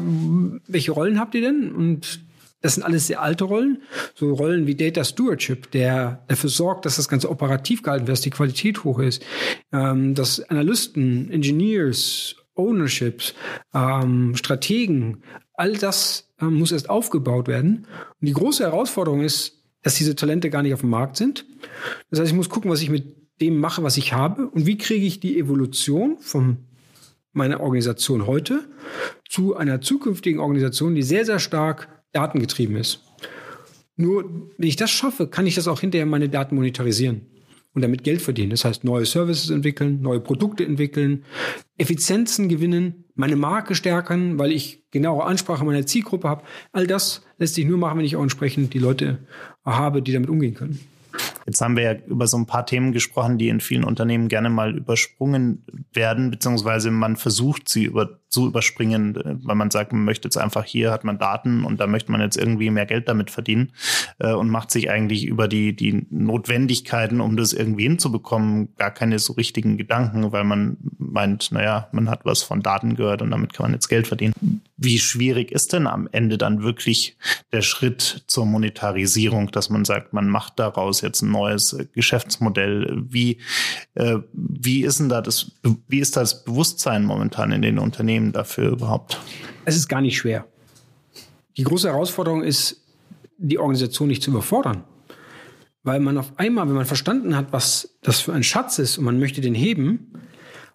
welche 0.66 0.92
Rollen 0.92 1.18
habt 1.18 1.34
ihr 1.34 1.40
denn? 1.40 1.72
Und 1.72 2.20
das 2.62 2.74
sind 2.74 2.82
alles 2.82 3.06
sehr 3.06 3.22
alte 3.22 3.44
Rollen, 3.44 3.82
so 4.14 4.32
Rollen 4.32 4.66
wie 4.66 4.74
Data 4.74 5.04
Stewardship, 5.04 5.70
der 5.70 6.24
dafür 6.28 6.50
sorgt, 6.50 6.84
dass 6.84 6.96
das 6.96 7.08
Ganze 7.08 7.30
operativ 7.30 7.82
gehalten 7.82 8.06
wird, 8.06 8.14
dass 8.14 8.22
die 8.22 8.30
Qualität 8.30 8.82
hoch 8.82 8.98
ist, 8.98 9.24
ähm, 9.72 10.14
dass 10.14 10.40
Analysten, 10.40 11.30
Engineers, 11.30 12.36
Ownerships, 12.54 13.34
ähm, 13.74 14.34
Strategen, 14.34 15.22
all 15.54 15.74
das 15.74 16.32
ähm, 16.40 16.54
muss 16.54 16.72
erst 16.72 16.90
aufgebaut 16.90 17.46
werden. 17.46 17.86
Und 18.20 18.26
die 18.26 18.32
große 18.32 18.64
Herausforderung 18.64 19.22
ist, 19.22 19.62
dass 19.82 19.94
diese 19.94 20.16
Talente 20.16 20.50
gar 20.50 20.62
nicht 20.62 20.74
auf 20.74 20.80
dem 20.80 20.90
Markt 20.90 21.16
sind. 21.16 21.46
Das 22.10 22.18
heißt, 22.18 22.30
ich 22.30 22.36
muss 22.36 22.48
gucken, 22.48 22.70
was 22.70 22.82
ich 22.82 22.90
mit 22.90 23.14
dem 23.40 23.58
mache, 23.58 23.82
was 23.82 23.96
ich 23.96 24.12
habe 24.12 24.48
und 24.48 24.66
wie 24.66 24.78
kriege 24.78 25.06
ich 25.06 25.20
die 25.20 25.38
Evolution 25.38 26.18
von 26.18 26.66
meiner 27.36 27.60
Organisation 27.60 28.26
heute 28.26 28.64
zu 29.28 29.56
einer 29.56 29.80
zukünftigen 29.80 30.40
Organisation, 30.40 30.94
die 30.94 31.02
sehr, 31.02 31.24
sehr 31.24 31.38
stark 31.38 31.88
datengetrieben 32.12 32.76
ist. 32.76 33.02
Nur 33.96 34.24
wenn 34.58 34.68
ich 34.68 34.76
das 34.76 34.90
schaffe, 34.90 35.26
kann 35.26 35.46
ich 35.46 35.54
das 35.54 35.68
auch 35.68 35.80
hinterher 35.80 36.06
meine 36.06 36.28
Daten 36.28 36.54
monetarisieren 36.54 37.22
und 37.72 37.82
damit 37.82 38.04
Geld 38.04 38.22
verdienen. 38.22 38.50
Das 38.50 38.64
heißt, 38.64 38.84
neue 38.84 39.06
Services 39.06 39.50
entwickeln, 39.50 40.00
neue 40.00 40.20
Produkte 40.20 40.64
entwickeln, 40.64 41.24
Effizienzen 41.76 42.48
gewinnen, 42.48 43.04
meine 43.14 43.36
Marke 43.36 43.74
stärken, 43.74 44.38
weil 44.38 44.52
ich 44.52 44.84
genaue 44.90 45.24
Ansprache 45.24 45.64
meiner 45.64 45.86
Zielgruppe 45.86 46.28
habe. 46.28 46.42
All 46.72 46.86
das 46.86 47.22
lässt 47.38 47.54
sich 47.54 47.66
nur 47.66 47.78
machen, 47.78 47.98
wenn 47.98 48.06
ich 48.06 48.16
auch 48.16 48.22
entsprechend 48.22 48.72
die 48.74 48.78
Leute 48.78 49.18
habe, 49.64 50.02
die 50.02 50.12
damit 50.12 50.30
umgehen 50.30 50.54
können. 50.54 50.80
Jetzt 51.46 51.60
haben 51.60 51.76
wir 51.76 51.82
ja 51.84 51.92
über 51.92 52.26
so 52.26 52.36
ein 52.36 52.46
paar 52.46 52.66
Themen 52.66 52.92
gesprochen, 52.92 53.38
die 53.38 53.48
in 53.48 53.60
vielen 53.60 53.84
Unternehmen 53.84 54.28
gerne 54.28 54.50
mal 54.50 54.76
übersprungen 54.76 55.64
werden, 55.92 56.30
beziehungsweise 56.30 56.90
man 56.90 57.16
versucht, 57.16 57.68
sie 57.68 57.84
über, 57.84 58.18
zu 58.28 58.48
überspringen, 58.48 59.40
weil 59.44 59.54
man 59.54 59.70
sagt, 59.70 59.92
man 59.92 60.04
möchte 60.04 60.26
jetzt 60.26 60.36
einfach 60.36 60.64
hier 60.64 60.90
hat 60.90 61.04
man 61.04 61.18
Daten 61.18 61.64
und 61.64 61.78
da 61.78 61.86
möchte 61.86 62.10
man 62.10 62.20
jetzt 62.20 62.36
irgendwie 62.36 62.70
mehr 62.70 62.86
Geld 62.86 63.08
damit 63.08 63.30
verdienen 63.30 63.72
äh, 64.18 64.32
und 64.32 64.50
macht 64.50 64.70
sich 64.70 64.90
eigentlich 64.90 65.26
über 65.26 65.48
die, 65.48 65.74
die 65.74 66.06
Notwendigkeiten, 66.10 67.20
um 67.20 67.36
das 67.36 67.52
irgendwie 67.52 67.84
hinzubekommen, 67.84 68.74
gar 68.76 68.90
keine 68.90 69.18
so 69.18 69.34
richtigen 69.34 69.76
Gedanken, 69.76 70.32
weil 70.32 70.44
man 70.44 70.76
meint, 70.98 71.52
naja, 71.52 71.88
man 71.92 72.10
hat 72.10 72.24
was 72.24 72.42
von 72.42 72.62
Daten 72.62 72.96
gehört 72.96 73.22
und 73.22 73.30
damit 73.30 73.52
kann 73.52 73.64
man 73.64 73.72
jetzt 73.74 73.88
Geld 73.88 74.06
verdienen. 74.08 74.34
Wie 74.76 74.98
schwierig 74.98 75.52
ist 75.52 75.72
denn 75.72 75.86
am 75.86 76.08
Ende 76.10 76.36
dann 76.36 76.62
wirklich 76.62 77.16
der 77.52 77.62
Schritt 77.62 78.24
zur 78.26 78.44
Monetarisierung, 78.44 79.50
dass 79.52 79.70
man 79.70 79.84
sagt, 79.84 80.12
man 80.12 80.28
macht 80.28 80.58
daraus 80.58 81.00
jetzt 81.00 81.22
ein 81.22 81.30
neues 81.30 81.78
Geschäftsmodell? 81.94 83.04
Wie, 83.08 83.38
äh, 83.94 84.18
wie 84.32 84.82
ist 84.82 85.00
denn 85.00 85.08
da 85.08 85.22
das, 85.22 85.52
wie 85.88 86.00
ist 86.00 86.16
das 86.16 86.44
Bewusstsein 86.44 87.04
momentan 87.04 87.52
in 87.52 87.62
den 87.62 87.78
Unternehmen 87.78 88.15
dafür 88.32 88.72
überhaupt? 88.72 89.20
Es 89.64 89.76
ist 89.76 89.88
gar 89.88 90.00
nicht 90.00 90.16
schwer. 90.16 90.46
Die 91.56 91.64
große 91.64 91.88
Herausforderung 91.88 92.42
ist, 92.42 92.82
die 93.38 93.58
Organisation 93.58 94.08
nicht 94.08 94.22
zu 94.22 94.30
überfordern. 94.30 94.84
Weil 95.82 96.00
man 96.00 96.18
auf 96.18 96.38
einmal, 96.38 96.66
wenn 96.68 96.74
man 96.74 96.86
verstanden 96.86 97.36
hat, 97.36 97.52
was 97.52 97.96
das 98.02 98.20
für 98.20 98.32
ein 98.32 98.42
Schatz 98.42 98.78
ist 98.78 98.98
und 98.98 99.04
man 99.04 99.18
möchte 99.18 99.40
den 99.40 99.54
heben, 99.54 100.12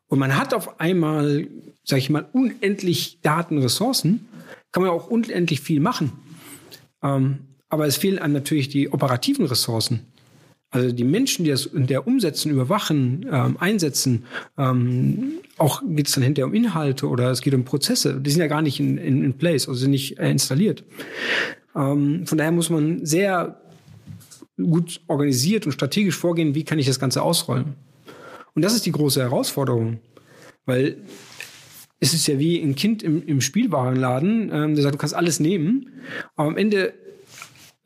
und 0.08 0.20
man 0.20 0.36
hat 0.36 0.54
auf 0.54 0.82
einmal, 0.82 1.48
sage 1.86 2.02
ich 2.02 2.10
mal, 2.10 2.28
unendlich 2.34 3.22
Datenressourcen, 3.22 4.28
kann 4.74 4.84
man 4.84 4.92
auch 4.92 5.08
unendlich 5.08 5.62
viel 5.62 5.80
machen. 5.80 6.12
Ähm, 7.02 7.48
aber 7.70 7.88
es 7.88 7.96
fehlen 7.96 8.20
einem 8.20 8.34
natürlich 8.34 8.68
die 8.68 8.92
operativen 8.92 9.46
Ressourcen. 9.46 10.11
Also 10.72 10.94
die 10.94 11.04
Menschen, 11.04 11.44
die 11.44 11.52
das 11.52 11.66
in 11.66 11.86
der 11.86 12.08
umsetzen, 12.08 12.50
überwachen, 12.50 13.26
ähm, 13.30 13.58
einsetzen, 13.60 14.24
ähm, 14.58 15.34
auch 15.58 15.84
geht 15.86 16.08
es 16.08 16.14
dann 16.14 16.24
hinterher 16.24 16.48
um 16.48 16.54
Inhalte 16.54 17.08
oder 17.10 17.30
es 17.30 17.42
geht 17.42 17.54
um 17.54 17.66
Prozesse. 17.66 18.22
Die 18.22 18.32
sind 18.32 18.40
ja 18.40 18.48
gar 18.48 18.62
nicht 18.62 18.80
in, 18.80 18.98
in, 18.98 19.24
in 19.24 19.34
place, 19.34 19.68
also 19.68 19.80
sind 19.80 19.92
nicht 19.92 20.18
äh, 20.18 20.32
installiert. 20.32 20.86
Ähm, 21.76 22.26
von 22.26 22.38
daher 22.38 22.54
muss 22.54 22.70
man 22.70 23.06
sehr 23.06 23.62
gut 24.58 25.02
organisiert 25.08 25.66
und 25.66 25.74
strategisch 25.74 26.16
vorgehen, 26.16 26.56
wie 26.56 26.64
kann 26.64 26.80
ich 26.80 26.88
das 26.88 27.00
Ganze 27.00 27.22
ausrollen. 27.22 27.76
Und 28.54 28.64
das 28.64 28.74
ist 28.74 28.86
die 28.86 28.92
große 28.94 29.20
Herausforderung, 29.20 30.00
weil 30.66 30.98
es 32.00 32.14
ist 32.14 32.28
ja 32.28 32.40
wie 32.40 32.62
ein 32.62 32.76
Kind 32.76 33.04
im, 33.04 33.26
im 33.28 33.42
Spielwarenladen, 33.42 34.52
ähm, 34.54 34.76
der 34.76 34.84
sagt, 34.84 34.96
du 34.96 35.00
kannst 35.00 35.16
alles 35.16 35.42
nehmen, 35.42 35.90
aber 36.36 36.50
am 36.50 36.58
Ende 36.58 36.94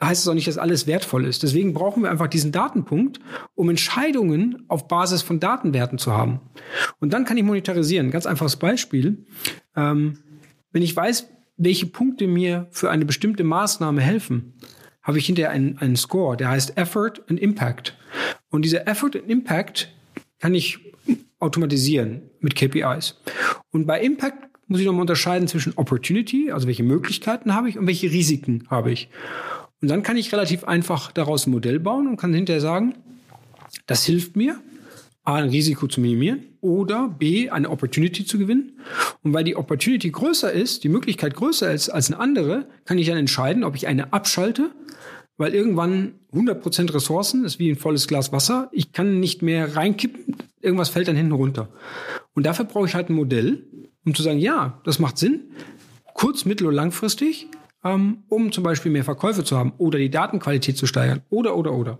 heißt 0.01 0.21
es 0.21 0.27
auch 0.27 0.33
nicht, 0.33 0.47
dass 0.47 0.57
alles 0.57 0.87
wertvoll 0.87 1.25
ist. 1.25 1.43
Deswegen 1.43 1.73
brauchen 1.73 2.03
wir 2.03 2.11
einfach 2.11 2.27
diesen 2.27 2.51
Datenpunkt, 2.51 3.19
um 3.53 3.69
Entscheidungen 3.69 4.65
auf 4.67 4.87
Basis 4.87 5.21
von 5.21 5.39
Datenwerten 5.39 5.97
zu 5.97 6.11
haben. 6.11 6.41
Und 6.99 7.13
dann 7.13 7.25
kann 7.25 7.37
ich 7.37 7.43
monetarisieren. 7.43 8.11
Ganz 8.11 8.25
einfaches 8.25 8.57
Beispiel. 8.57 9.25
Ähm, 9.75 10.19
wenn 10.71 10.81
ich 10.81 10.95
weiß, 10.95 11.27
welche 11.57 11.85
Punkte 11.85 12.27
mir 12.27 12.67
für 12.71 12.89
eine 12.89 13.05
bestimmte 13.05 13.43
Maßnahme 13.43 14.01
helfen, 14.01 14.53
habe 15.01 15.19
ich 15.19 15.27
hinterher 15.27 15.51
einen, 15.51 15.77
einen 15.77 15.95
Score, 15.95 16.35
der 16.35 16.49
heißt 16.49 16.77
Effort 16.77 17.13
and 17.29 17.39
Impact. 17.39 17.95
Und 18.49 18.65
dieser 18.65 18.87
Effort 18.87 19.11
and 19.15 19.29
Impact 19.29 19.93
kann 20.39 20.53
ich 20.55 20.79
automatisieren 21.39 22.23
mit 22.39 22.55
KPIs. 22.55 23.21
Und 23.71 23.85
bei 23.85 24.01
Impact 24.01 24.49
muss 24.67 24.79
ich 24.79 24.85
nochmal 24.85 25.01
unterscheiden 25.01 25.47
zwischen 25.47 25.73
Opportunity, 25.75 26.51
also 26.51 26.67
welche 26.67 26.83
Möglichkeiten 26.83 27.53
habe 27.53 27.69
ich 27.69 27.77
und 27.77 27.85
welche 27.87 28.11
Risiken 28.11 28.63
habe 28.69 28.91
ich. 28.91 29.09
Und 29.85 29.89
dann 29.89 30.01
kann 30.01 30.17
ich 30.17 30.31
relativ 30.33 30.63
einfach 30.63 31.11
daraus 31.11 31.45
ein 31.45 31.51
Modell 31.51 31.79
bauen 31.79 32.07
und 32.07 32.17
kann 32.17 32.33
hinterher 32.33 32.59
sagen, 32.59 32.95
das 33.85 34.03
hilft 34.03 34.35
mir, 34.35 34.59
A, 35.23 35.35
ein 35.35 35.49
Risiko 35.49 35.85
zu 35.85 36.01
minimieren 36.01 36.57
oder 36.59 37.07
B, 37.07 37.51
eine 37.51 37.69
Opportunity 37.69 38.25
zu 38.25 38.39
gewinnen. 38.39 38.79
Und 39.21 39.33
weil 39.33 39.43
die 39.43 39.55
Opportunity 39.55 40.09
größer 40.09 40.51
ist, 40.51 40.83
die 40.85 40.89
Möglichkeit 40.89 41.35
größer 41.35 41.71
ist 41.71 41.89
als 41.89 42.11
eine 42.11 42.19
andere, 42.19 42.65
kann 42.85 42.97
ich 42.97 43.05
dann 43.05 43.17
entscheiden, 43.19 43.63
ob 43.63 43.75
ich 43.75 43.85
eine 43.85 44.11
abschalte, 44.11 44.71
weil 45.37 45.53
irgendwann 45.53 46.15
100% 46.33 46.91
Ressourcen 46.91 47.45
ist 47.45 47.59
wie 47.59 47.69
ein 47.69 47.75
volles 47.75 48.07
Glas 48.07 48.31
Wasser. 48.31 48.69
Ich 48.71 48.91
kann 48.91 49.19
nicht 49.19 49.43
mehr 49.43 49.75
reinkippen, 49.75 50.35
irgendwas 50.61 50.89
fällt 50.89 51.09
dann 51.09 51.15
hinten 51.15 51.33
runter. 51.33 51.69
Und 52.33 52.47
dafür 52.47 52.65
brauche 52.65 52.87
ich 52.87 52.95
halt 52.95 53.11
ein 53.11 53.15
Modell, 53.15 53.67
um 54.03 54.15
zu 54.15 54.23
sagen, 54.23 54.39
ja, 54.39 54.81
das 54.83 54.97
macht 54.97 55.19
Sinn, 55.19 55.41
kurz-, 56.15 56.45
mittel- 56.45 56.65
und 56.65 56.73
langfristig 56.73 57.49
um 57.85 58.51
zum 58.51 58.63
Beispiel 58.63 58.91
mehr 58.91 59.03
Verkäufe 59.03 59.43
zu 59.43 59.57
haben 59.57 59.73
oder 59.77 59.99
die 59.99 60.09
Datenqualität 60.09 60.77
zu 60.77 60.87
steigern 60.87 61.21
oder, 61.29 61.55
oder, 61.55 61.73
oder. 61.73 61.99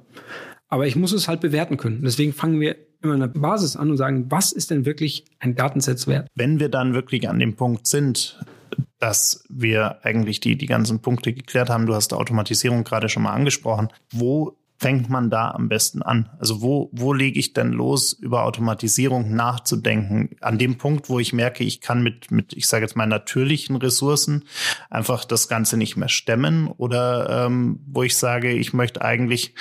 Aber 0.67 0.87
ich 0.87 0.95
muss 0.95 1.13
es 1.13 1.27
halt 1.27 1.41
bewerten 1.41 1.77
können. 1.77 2.01
Deswegen 2.03 2.33
fangen 2.33 2.59
wir 2.59 2.75
immer 3.03 3.13
an 3.13 3.19
der 3.19 3.27
Basis 3.27 3.75
an 3.75 3.91
und 3.91 3.97
sagen, 3.97 4.25
was 4.29 4.51
ist 4.51 4.71
denn 4.71 4.85
wirklich 4.85 5.25
ein 5.39 5.55
Datensatz 5.55 6.07
wert? 6.07 6.27
Wenn 6.33 6.59
wir 6.59 6.69
dann 6.69 6.95
wirklich 6.95 7.29
an 7.29 7.37
dem 7.37 7.55
Punkt 7.55 7.85
sind, 7.85 8.39
dass 8.99 9.45
wir 9.49 10.03
eigentlich 10.03 10.39
die, 10.39 10.57
die 10.57 10.65
ganzen 10.65 11.01
Punkte 11.01 11.33
geklärt 11.33 11.69
haben, 11.69 11.85
du 11.85 11.93
hast 11.93 12.13
Automatisierung 12.13 12.83
gerade 12.83 13.07
schon 13.07 13.23
mal 13.23 13.33
angesprochen, 13.33 13.89
wo 14.11 14.57
fängt 14.77 15.09
man 15.09 15.29
da 15.29 15.51
am 15.51 15.69
besten 15.69 16.01
an? 16.01 16.29
Also 16.39 16.61
wo, 16.61 16.89
wo 16.91 17.13
lege 17.13 17.39
ich 17.39 17.53
denn 17.53 17.71
los, 17.71 18.13
über 18.13 18.43
Automatisierung 18.43 19.33
nachzudenken? 19.33 20.35
An 20.41 20.57
dem 20.57 20.77
Punkt, 20.77 21.09
wo 21.09 21.19
ich 21.19 21.33
merke, 21.33 21.63
ich 21.63 21.81
kann 21.81 22.03
mit, 22.03 22.31
mit 22.31 22.53
ich 22.53 22.67
sage 22.67 22.83
jetzt 22.83 22.95
mal, 22.95 23.05
natürlichen 23.05 23.77
Ressourcen 23.77 24.43
einfach 24.89 25.23
das 25.25 25.47
Ganze 25.47 25.77
nicht 25.77 25.95
mehr 25.95 26.09
stemmen 26.09 26.67
oder 26.67 27.45
ähm, 27.45 27.79
wo 27.87 28.03
ich 28.03 28.17
sage, 28.17 28.51
ich 28.51 28.73
möchte 28.73 29.01
eigentlich 29.01 29.53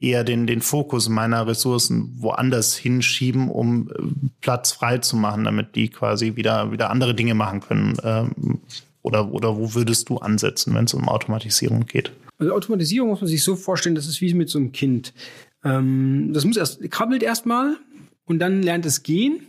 eher 0.00 0.24
den, 0.24 0.46
den 0.46 0.60
Fokus 0.60 1.08
meiner 1.08 1.46
Ressourcen 1.46 2.14
woanders 2.18 2.76
hinschieben, 2.76 3.50
um 3.50 3.88
äh, 3.90 3.94
Platz 4.40 4.72
frei 4.72 4.98
zu 4.98 5.16
machen, 5.16 5.44
damit 5.44 5.76
die 5.76 5.88
quasi 5.88 6.36
wieder, 6.36 6.72
wieder 6.72 6.90
andere 6.90 7.14
Dinge 7.14 7.34
machen 7.34 7.60
können. 7.60 7.96
Ähm, 8.02 8.60
oder, 9.02 9.32
oder 9.32 9.56
wo 9.56 9.74
würdest 9.74 10.08
du 10.08 10.18
ansetzen, 10.18 10.74
wenn 10.74 10.86
es 10.86 10.94
um 10.94 11.08
Automatisierung 11.08 11.86
geht? 11.86 12.12
Also 12.38 12.52
Automatisierung 12.52 13.08
muss 13.08 13.20
man 13.20 13.28
sich 13.28 13.42
so 13.42 13.56
vorstellen, 13.56 13.94
das 13.94 14.06
ist 14.06 14.20
wie 14.20 14.34
mit 14.34 14.48
so 14.48 14.58
einem 14.58 14.72
Kind. 14.72 15.14
Ähm, 15.64 16.30
das 16.32 16.44
muss 16.44 16.56
erst, 16.56 16.90
krabbelt 16.90 17.22
erstmal 17.22 17.76
und 18.26 18.38
dann 18.38 18.62
lernt 18.62 18.86
es 18.86 19.02
gehen. 19.02 19.46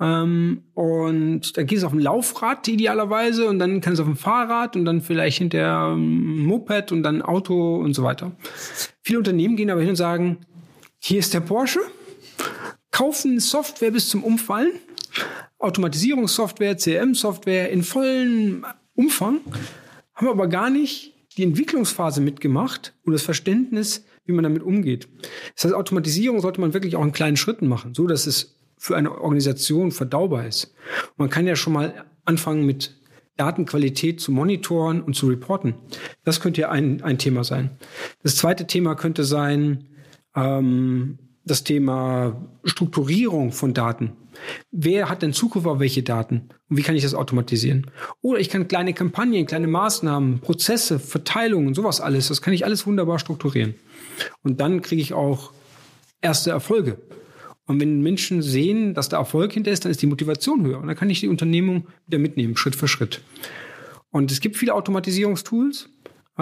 Ähm, 0.00 0.64
und 0.74 1.56
dann 1.56 1.66
geht 1.66 1.78
es 1.78 1.84
auf 1.84 1.92
dem 1.92 2.00
Laufrad 2.00 2.66
idealerweise 2.66 3.46
und 3.46 3.58
dann 3.58 3.80
kann 3.80 3.92
es 3.92 4.00
auf 4.00 4.06
dem 4.06 4.16
Fahrrad 4.16 4.74
und 4.74 4.84
dann 4.84 5.00
vielleicht 5.00 5.38
hinter 5.38 5.92
ähm, 5.92 6.44
Moped 6.44 6.90
und 6.90 7.02
dann 7.02 7.22
Auto 7.22 7.76
und 7.76 7.94
so 7.94 8.02
weiter. 8.02 8.32
Viele 9.02 9.18
Unternehmen 9.18 9.56
gehen 9.56 9.70
aber 9.70 9.80
hin 9.80 9.90
und 9.90 9.96
sagen, 9.96 10.38
hier 10.98 11.18
ist 11.18 11.34
der 11.34 11.40
Porsche, 11.40 11.80
kaufen 12.90 13.38
Software 13.38 13.90
bis 13.90 14.08
zum 14.08 14.24
Umfallen, 14.24 14.72
Automatisierungssoftware, 15.58 16.76
CRM-Software 16.76 17.70
in 17.70 17.82
vollem 17.82 18.66
Umfang, 18.94 19.40
haben 20.14 20.28
aber 20.28 20.48
gar 20.48 20.70
nicht 20.70 21.11
die 21.34 21.42
Entwicklungsphase 21.42 22.20
mitgemacht 22.20 22.94
und 23.04 23.12
das 23.12 23.22
Verständnis, 23.22 24.04
wie 24.24 24.32
man 24.32 24.44
damit 24.44 24.62
umgeht. 24.62 25.08
Das 25.54 25.64
heißt, 25.64 25.74
Automatisierung 25.74 26.40
sollte 26.40 26.60
man 26.60 26.74
wirklich 26.74 26.96
auch 26.96 27.04
in 27.04 27.12
kleinen 27.12 27.36
Schritten 27.36 27.68
machen, 27.68 27.94
so 27.94 28.06
dass 28.06 28.26
es 28.26 28.58
für 28.76 28.96
eine 28.96 29.20
Organisation 29.20 29.92
verdaubar 29.92 30.46
ist. 30.46 30.74
man 31.16 31.30
kann 31.30 31.46
ja 31.46 31.54
schon 31.54 31.72
mal 31.72 32.04
anfangen 32.24 32.66
mit 32.66 32.96
Datenqualität 33.36 34.20
zu 34.20 34.32
monitoren 34.32 35.02
und 35.02 35.14
zu 35.14 35.28
reporten. 35.28 35.74
Das 36.24 36.40
könnte 36.40 36.62
ja 36.62 36.70
ein, 36.70 37.02
ein 37.02 37.18
Thema 37.18 37.44
sein. 37.44 37.70
Das 38.22 38.36
zweite 38.36 38.66
Thema 38.66 38.94
könnte 38.94 39.24
sein, 39.24 39.88
ähm, 40.34 41.18
das 41.44 41.64
Thema 41.64 42.48
Strukturierung 42.64 43.52
von 43.52 43.74
Daten. 43.74 44.12
Wer 44.70 45.08
hat 45.08 45.22
denn 45.22 45.32
Zugriff 45.32 45.66
auf 45.66 45.78
welche 45.78 46.02
Daten? 46.02 46.48
Und 46.68 46.76
wie 46.76 46.82
kann 46.82 46.96
ich 46.96 47.02
das 47.02 47.14
automatisieren? 47.14 47.90
Oder 48.20 48.40
ich 48.40 48.48
kann 48.48 48.68
kleine 48.68 48.94
Kampagnen, 48.94 49.46
kleine 49.46 49.68
Maßnahmen, 49.68 50.40
Prozesse, 50.40 50.98
Verteilungen, 50.98 51.74
sowas 51.74 52.00
alles, 52.00 52.28
das 52.28 52.42
kann 52.42 52.54
ich 52.54 52.64
alles 52.64 52.86
wunderbar 52.86 53.18
strukturieren. 53.18 53.74
Und 54.42 54.60
dann 54.60 54.82
kriege 54.82 55.02
ich 55.02 55.12
auch 55.12 55.52
erste 56.20 56.50
Erfolge. 56.50 56.98
Und 57.66 57.80
wenn 57.80 58.02
Menschen 58.02 58.42
sehen, 58.42 58.94
dass 58.94 59.08
da 59.08 59.18
Erfolg 59.18 59.52
hinter 59.52 59.70
ist, 59.70 59.84
dann 59.84 59.92
ist 59.92 60.02
die 60.02 60.06
Motivation 60.06 60.64
höher. 60.64 60.80
Und 60.80 60.88
dann 60.88 60.96
kann 60.96 61.10
ich 61.10 61.20
die 61.20 61.28
Unternehmung 61.28 61.86
wieder 62.06 62.18
mitnehmen, 62.18 62.56
Schritt 62.56 62.74
für 62.74 62.88
Schritt. 62.88 63.20
Und 64.10 64.30
es 64.30 64.40
gibt 64.40 64.56
viele 64.56 64.74
Automatisierungstools. 64.74 65.88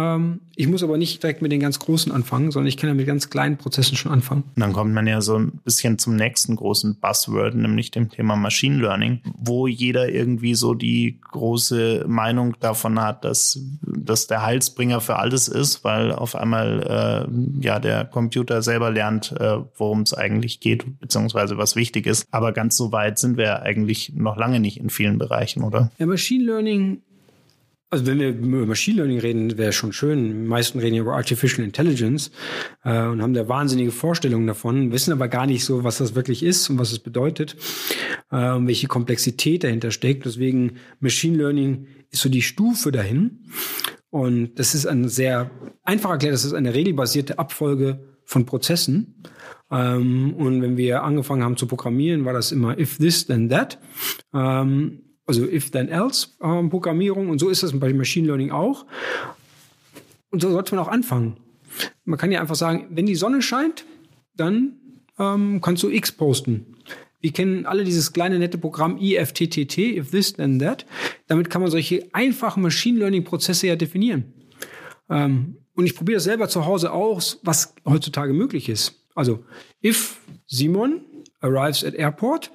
Ähm, 0.01 0.41
ich 0.57 0.69
muss 0.69 0.83
aber 0.83 0.99
nicht 0.99 1.23
direkt 1.23 1.43
mit 1.43 1.53
den 1.53 1.61
ganz 1.61 1.79
großen 1.79 2.13
anfangen, 2.13 2.51
sondern 2.51 2.69
ich 2.69 2.77
kann 2.77 2.89
ja 2.89 2.95
mit 2.95 3.07
ganz 3.07 3.31
kleinen 3.31 3.57
Prozessen 3.57 3.97
schon 3.97 4.13
anfangen. 4.13 4.43
Und 4.55 4.61
dann 4.61 4.73
kommt 4.73 4.93
man 4.93 5.07
ja 5.07 5.21
so 5.21 5.39
ein 5.39 5.53
bisschen 5.65 5.99
zum 5.99 6.17
nächsten 6.17 6.57
großen 6.57 6.99
Buzzword, 7.01 7.55
nämlich 7.55 7.91
dem 7.91 8.11
Thema 8.11 8.37
Machine 8.37 8.77
Learning, 8.77 9.21
wo 9.37 9.67
jeder 9.67 10.09
irgendwie 10.09 10.55
so 10.55 10.75
die 10.75 11.19
große 11.31 12.05
Meinung 12.09 12.57
davon 12.61 13.01
hat, 13.01 13.25
dass 13.25 13.59
das 13.83 14.27
der 14.27 14.43
Heilsbringer 14.43 15.01
für 15.01 15.17
alles 15.17 15.49
ist, 15.49 15.85
weil 15.85 16.13
auf 16.13 16.35
einmal 16.35 17.29
äh, 17.31 17.65
ja 17.65 17.79
der 17.79 18.05
Computer 18.05 18.63
selber 18.63 18.91
lernt, 18.91 19.33
äh, 19.33 19.59
worum 19.77 20.03
es 20.03 20.15
eigentlich 20.15 20.61
geht, 20.61 21.01
beziehungsweise 21.01 21.59
was 21.59 21.77
wichtig 21.77 22.07
ist. 22.07 22.27
Aber 22.31 22.53
ganz 22.53 22.77
so 22.77 22.93
weit 22.93 23.19
sind 23.19 23.37
wir 23.37 23.63
eigentlich 23.63 24.13
noch 24.15 24.37
lange 24.37 24.61
nicht 24.61 24.79
in 24.79 24.91
vielen 24.91 25.19
Bereichen, 25.19 25.63
oder? 25.63 25.91
Ja, 25.99 26.07
Machine 26.07 26.45
Learning 26.45 27.03
Also 27.93 28.07
wenn 28.07 28.21
wir 28.21 28.29
über 28.29 28.67
Machine 28.67 28.99
Learning 28.99 29.19
reden, 29.19 29.59
wäre 29.59 29.73
schon 29.73 29.93
schön. 29.93 30.29
Die 30.29 30.49
meisten 30.49 30.79
reden 30.79 30.95
ja 30.95 31.03
über 31.03 31.17
Artificial 31.17 31.65
Intelligence 31.65 32.31
äh, 32.85 33.07
und 33.07 33.21
haben 33.21 33.35
da 33.35 33.49
wahnsinnige 33.49 33.91
Vorstellungen 33.91 34.47
davon, 34.47 34.93
wissen 34.93 35.13
aber 35.13 35.27
gar 35.27 35.47
nicht 35.47 35.65
so, 35.65 35.83
was 35.83 35.99
das 35.99 36.15
wirklich 36.15 36.45
ist 36.45 36.71
und 36.71 36.79
was 36.79 36.93
es 36.93 37.01
bedeutet, 37.01 37.57
äh, 38.31 38.53
und 38.53 38.69
welche 38.69 38.87
Komplexität 38.87 39.65
dahinter 39.65 39.91
steckt. 39.91 40.25
Deswegen 40.25 40.77
Machine 41.01 41.37
Learning 41.37 41.89
ist 42.11 42.23
so 42.23 42.29
die 42.29 42.43
Stufe 42.43 42.93
dahin. 42.93 43.47
Und 44.11 44.59
das 44.61 44.75
ist 44.75 44.87
ein 44.87 45.09
sehr 45.09 45.51
einfach 45.83 46.11
erklärt, 46.11 46.35
das 46.35 46.45
ist 46.45 46.53
eine 46.53 46.75
regelbasierte 46.75 47.39
Abfolge 47.41 48.01
von 48.25 48.47
Prozessen. 48.47 49.25
Ähm, 49.71 50.35
und 50.35 50.63
wenn 50.63 50.77
wir 50.77 51.03
angefangen 51.03 51.43
haben 51.43 51.57
zu 51.57 51.67
programmieren, 51.67 52.25
war 52.25 52.33
das 52.33 52.53
immer 52.53 52.79
if 52.79 52.99
this, 52.99 53.27
then 53.27 53.49
that. 53.49 53.79
Ähm, 54.33 55.03
also 55.31 55.47
If-Then-Else-Programmierung. 55.47 57.25
Ähm, 57.25 57.31
und 57.31 57.39
so 57.39 57.49
ist 57.49 57.63
das 57.63 57.79
bei 57.79 57.93
Machine 57.93 58.27
Learning 58.27 58.51
auch. 58.51 58.85
Und 60.31 60.43
so 60.43 60.51
sollte 60.51 60.75
man 60.75 60.85
auch 60.85 60.91
anfangen. 60.91 61.37
Man 62.05 62.19
kann 62.19 62.33
ja 62.33 62.41
einfach 62.41 62.57
sagen, 62.57 62.89
wenn 62.91 63.07
die 63.07 63.15
Sonne 63.15 63.43
scheint, 63.43 63.85
dann 64.37 64.73
ähm, 65.19 65.61
kannst 65.61 65.83
du 65.83 65.89
X 65.89 66.13
posten. 66.13 66.77
Wir 67.21 67.33
kennen 67.33 67.67
alle 67.67 67.85
dieses 67.85 68.13
kleine 68.13 68.39
nette 68.39 68.59
Programm 68.59 68.99
IFTTT, 68.99 69.79
if 69.79 70.11
this 70.11 70.33
then 70.33 70.59
that. 70.59 70.87
Damit 71.27 71.51
kann 71.51 71.63
man 71.63 71.71
solche 71.71 72.09
einfachen 72.13 72.63
Machine 72.63 72.99
Learning 72.99 73.25
Prozesse 73.25 73.67
ja 73.69 73.77
definieren. 73.77 74.33
Ähm, 75.09 75.59
und 75.75 75.87
ich 75.87 75.95
probiere 75.95 76.17
das 76.17 76.25
selber 76.25 76.49
zu 76.49 76.67
Hause 76.67 76.93
aus, 76.93 77.39
was 77.43 77.75
heutzutage 77.85 78.33
möglich 78.33 78.69
ist. 78.69 79.07
Also 79.15 79.45
if 79.85 80.19
Simon 80.47 81.03
arrives 81.41 81.85
at 81.85 81.95
airport, 81.95 82.51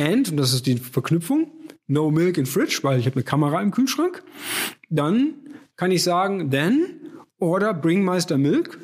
and, 0.00 0.30
und 0.30 0.36
das 0.36 0.52
ist 0.52 0.66
die 0.66 0.76
Verknüpfung, 0.76 1.50
no 1.86 2.10
milk 2.10 2.38
in 2.38 2.46
fridge, 2.46 2.80
weil 2.82 2.98
ich 2.98 3.06
habe 3.06 3.16
eine 3.16 3.24
Kamera 3.24 3.60
im 3.60 3.70
Kühlschrank, 3.70 4.22
dann 4.88 5.34
kann 5.76 5.90
ich 5.90 6.02
sagen, 6.02 6.50
then 6.50 7.00
order 7.38 7.74
bring 7.74 8.04
Meister 8.04 8.38
Milk 8.38 8.78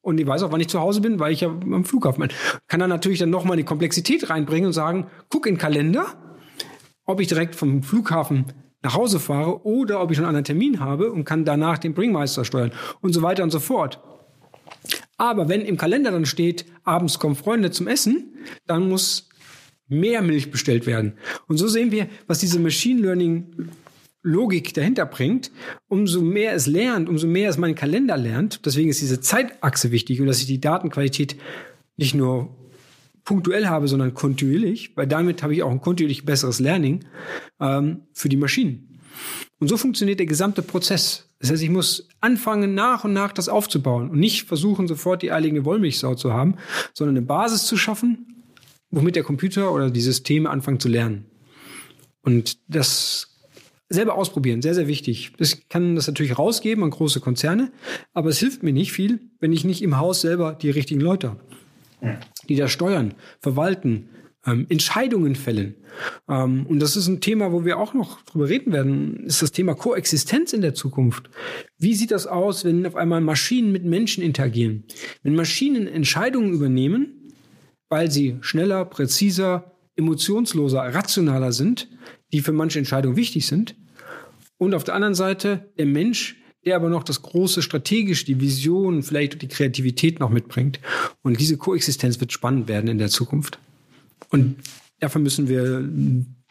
und 0.00 0.18
ich 0.20 0.26
weiß 0.26 0.42
auch, 0.42 0.52
wann 0.52 0.60
ich 0.60 0.68
zu 0.68 0.80
Hause 0.80 1.00
bin, 1.00 1.18
weil 1.18 1.32
ich 1.32 1.40
ja 1.40 1.48
am 1.48 1.84
Flughafen 1.84 2.20
bin. 2.20 2.30
Kann 2.68 2.80
dann 2.80 2.90
natürlich 2.90 3.18
dann 3.18 3.30
nochmal 3.30 3.56
die 3.56 3.64
Komplexität 3.64 4.28
reinbringen 4.30 4.66
und 4.66 4.72
sagen, 4.72 5.06
guck 5.28 5.46
in 5.46 5.54
den 5.54 5.60
Kalender, 5.60 6.06
ob 7.04 7.20
ich 7.20 7.28
direkt 7.28 7.54
vom 7.54 7.82
Flughafen 7.82 8.46
nach 8.82 8.94
Hause 8.94 9.20
fahre 9.20 9.64
oder 9.64 10.02
ob 10.02 10.10
ich 10.10 10.16
schon 10.16 10.26
einen 10.26 10.44
Termin 10.44 10.80
habe 10.80 11.12
und 11.12 11.24
kann 11.24 11.44
danach 11.44 11.78
den 11.78 11.94
Bringmeister 11.94 12.44
steuern 12.44 12.72
und 13.00 13.12
so 13.12 13.22
weiter 13.22 13.42
und 13.44 13.50
so 13.50 13.60
fort. 13.60 14.00
Aber 15.16 15.48
wenn 15.48 15.60
im 15.60 15.76
Kalender 15.76 16.10
dann 16.10 16.26
steht, 16.26 16.64
abends 16.82 17.20
kommen 17.20 17.36
Freunde 17.36 17.70
zum 17.70 17.86
Essen, 17.86 18.34
dann 18.66 18.88
muss 18.88 19.28
mehr 19.88 20.22
Milch 20.22 20.50
bestellt 20.50 20.86
werden. 20.86 21.14
Und 21.48 21.58
so 21.58 21.68
sehen 21.68 21.90
wir, 21.90 22.08
was 22.26 22.38
diese 22.38 22.58
Machine 22.58 23.00
Learning 23.00 23.70
Logik 24.22 24.72
dahinter 24.74 25.04
bringt, 25.04 25.50
umso 25.88 26.22
mehr 26.22 26.54
es 26.54 26.66
lernt, 26.66 27.08
umso 27.08 27.26
mehr 27.26 27.50
es 27.50 27.58
meinen 27.58 27.74
Kalender 27.74 28.16
lernt. 28.16 28.64
Deswegen 28.64 28.88
ist 28.88 29.00
diese 29.00 29.20
Zeitachse 29.20 29.90
wichtig 29.90 30.20
und 30.20 30.28
dass 30.28 30.40
ich 30.40 30.46
die 30.46 30.60
Datenqualität 30.60 31.36
nicht 31.96 32.14
nur 32.14 32.56
punktuell 33.24 33.66
habe, 33.66 33.88
sondern 33.88 34.14
kontinuierlich, 34.14 34.96
weil 34.96 35.06
damit 35.06 35.42
habe 35.42 35.54
ich 35.54 35.62
auch 35.62 35.70
ein 35.70 35.80
kontinuierlich 35.80 36.24
besseres 36.24 36.60
Learning 36.60 37.04
ähm, 37.60 38.02
für 38.12 38.28
die 38.28 38.36
Maschinen. 38.36 39.00
Und 39.58 39.68
so 39.68 39.76
funktioniert 39.76 40.18
der 40.18 40.26
gesamte 40.26 40.62
Prozess. 40.62 41.28
Das 41.38 41.50
heißt, 41.50 41.62
ich 41.62 41.70
muss 41.70 42.08
anfangen, 42.20 42.74
nach 42.74 43.04
und 43.04 43.12
nach 43.12 43.32
das 43.32 43.48
aufzubauen 43.48 44.10
und 44.10 44.18
nicht 44.18 44.46
versuchen, 44.48 44.88
sofort 44.88 45.22
die 45.22 45.32
eilige 45.32 45.64
Wollmilchsau 45.64 46.14
zu 46.14 46.32
haben, 46.32 46.56
sondern 46.94 47.16
eine 47.16 47.26
Basis 47.26 47.66
zu 47.66 47.76
schaffen, 47.76 48.41
womit 48.92 49.16
der 49.16 49.24
Computer 49.24 49.72
oder 49.72 49.90
die 49.90 50.00
Systeme 50.00 50.48
anfangen 50.48 50.78
zu 50.78 50.88
lernen. 50.88 51.24
Und 52.22 52.58
das 52.68 53.40
selber 53.88 54.14
ausprobieren, 54.14 54.62
sehr, 54.62 54.74
sehr 54.74 54.86
wichtig. 54.86 55.32
Ich 55.38 55.68
kann 55.68 55.96
das 55.96 56.06
natürlich 56.06 56.38
rausgeben 56.38 56.84
an 56.84 56.90
große 56.90 57.20
Konzerne, 57.20 57.72
aber 58.12 58.28
es 58.28 58.38
hilft 58.38 58.62
mir 58.62 58.72
nicht 58.72 58.92
viel, 58.92 59.20
wenn 59.40 59.52
ich 59.52 59.64
nicht 59.64 59.82
im 59.82 59.98
Haus 59.98 60.20
selber 60.20 60.54
die 60.54 60.70
richtigen 60.70 61.00
Leute 61.00 61.30
habe, 61.30 61.40
die 62.48 62.56
da 62.56 62.68
steuern, 62.68 63.14
verwalten, 63.40 64.08
ähm, 64.46 64.66
Entscheidungen 64.68 65.36
fällen. 65.36 65.76
Ähm, 66.28 66.66
und 66.66 66.80
das 66.80 66.96
ist 66.96 67.06
ein 67.06 67.20
Thema, 67.20 67.52
wo 67.52 67.64
wir 67.64 67.78
auch 67.78 67.94
noch 67.94 68.22
drüber 68.22 68.48
reden 68.48 68.72
werden, 68.72 69.24
ist 69.24 69.42
das 69.42 69.52
Thema 69.52 69.74
Koexistenz 69.74 70.52
in 70.52 70.62
der 70.62 70.74
Zukunft. 70.74 71.30
Wie 71.78 71.94
sieht 71.94 72.10
das 72.10 72.26
aus, 72.26 72.64
wenn 72.64 72.86
auf 72.86 72.96
einmal 72.96 73.20
Maschinen 73.20 73.72
mit 73.72 73.84
Menschen 73.84 74.22
interagieren? 74.22 74.84
Wenn 75.22 75.34
Maschinen 75.34 75.86
Entscheidungen 75.86 76.52
übernehmen, 76.52 77.21
weil 77.92 78.10
sie 78.10 78.38
schneller, 78.40 78.86
präziser, 78.86 79.70
emotionsloser, 79.96 80.80
rationaler 80.94 81.52
sind, 81.52 81.88
die 82.32 82.40
für 82.40 82.52
manche 82.52 82.78
Entscheidungen 82.78 83.16
wichtig 83.16 83.46
sind. 83.46 83.76
Und 84.56 84.72
auf 84.72 84.82
der 84.82 84.94
anderen 84.94 85.14
Seite 85.14 85.70
der 85.76 85.84
Mensch, 85.84 86.36
der 86.64 86.76
aber 86.76 86.88
noch 86.88 87.04
das 87.04 87.20
große 87.20 87.60
strategisch, 87.60 88.24
die 88.24 88.40
Vision, 88.40 89.02
vielleicht 89.02 89.42
die 89.42 89.48
Kreativität 89.48 90.20
noch 90.20 90.30
mitbringt. 90.30 90.80
Und 91.20 91.38
diese 91.38 91.58
Koexistenz 91.58 92.18
wird 92.18 92.32
spannend 92.32 92.66
werden 92.66 92.88
in 92.88 92.96
der 92.96 93.10
Zukunft. 93.10 93.58
Und 94.30 94.56
dafür 95.00 95.20
müssen 95.20 95.50
wir 95.50 95.86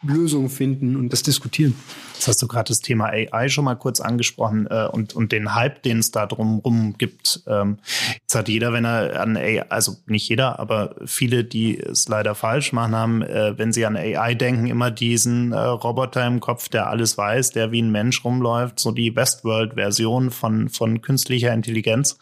Lösungen 0.02 0.50
finden 0.50 0.96
und 0.96 1.12
das 1.12 1.22
diskutieren. 1.22 1.74
Jetzt 2.14 2.28
hast 2.28 2.42
du 2.42 2.46
gerade 2.46 2.68
das 2.68 2.80
Thema 2.80 3.06
AI 3.06 3.48
schon 3.48 3.64
mal 3.64 3.74
kurz 3.74 4.00
angesprochen 4.00 4.66
äh, 4.70 4.86
und, 4.86 5.14
und 5.14 5.32
den 5.32 5.54
Hype, 5.54 5.82
den 5.82 5.98
es 5.98 6.12
da 6.12 6.26
drumherum 6.26 6.96
gibt. 6.96 7.42
Ähm, 7.48 7.78
jetzt 8.20 8.34
hat 8.34 8.48
jeder, 8.48 8.72
wenn 8.72 8.84
er 8.84 9.20
an 9.20 9.36
AI, 9.36 9.64
also 9.68 9.96
nicht 10.06 10.28
jeder, 10.28 10.60
aber 10.60 10.94
viele, 11.04 11.44
die 11.44 11.78
es 11.80 12.06
leider 12.08 12.34
falsch 12.34 12.72
machen, 12.72 12.94
haben, 12.94 13.22
äh, 13.22 13.58
wenn 13.58 13.72
sie 13.72 13.86
an 13.86 13.96
AI 13.96 14.34
denken, 14.34 14.66
immer 14.66 14.90
diesen 14.90 15.52
äh, 15.52 15.58
Roboter 15.58 16.24
im 16.26 16.40
Kopf, 16.40 16.68
der 16.68 16.88
alles 16.88 17.18
weiß, 17.18 17.50
der 17.50 17.72
wie 17.72 17.82
ein 17.82 17.90
Mensch 17.90 18.24
rumläuft, 18.24 18.78
so 18.78 18.92
die 18.92 19.16
Westworld-Version 19.16 20.30
von, 20.30 20.68
von 20.68 21.00
künstlicher 21.02 21.52
Intelligenz. 21.52 22.18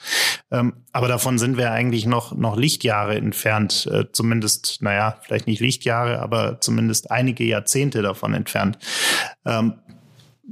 Ähm, 0.50 0.74
aber 0.92 1.08
davon 1.08 1.38
sind 1.38 1.56
wir 1.56 1.72
eigentlich 1.72 2.06
noch, 2.06 2.34
noch 2.34 2.56
Lichtjahre 2.56 3.16
entfernt, 3.16 3.88
äh, 3.92 4.06
zumindest, 4.12 4.78
naja, 4.80 5.18
vielleicht 5.22 5.46
nicht 5.46 5.60
Lichtjahre, 5.60 6.20
aber 6.20 6.60
zumindest 6.60 7.10
einige 7.10 7.44
Jahrzehnte 7.44 7.69
davon 8.02 8.34
entfernt. 8.34 8.78
Ähm, 9.44 9.74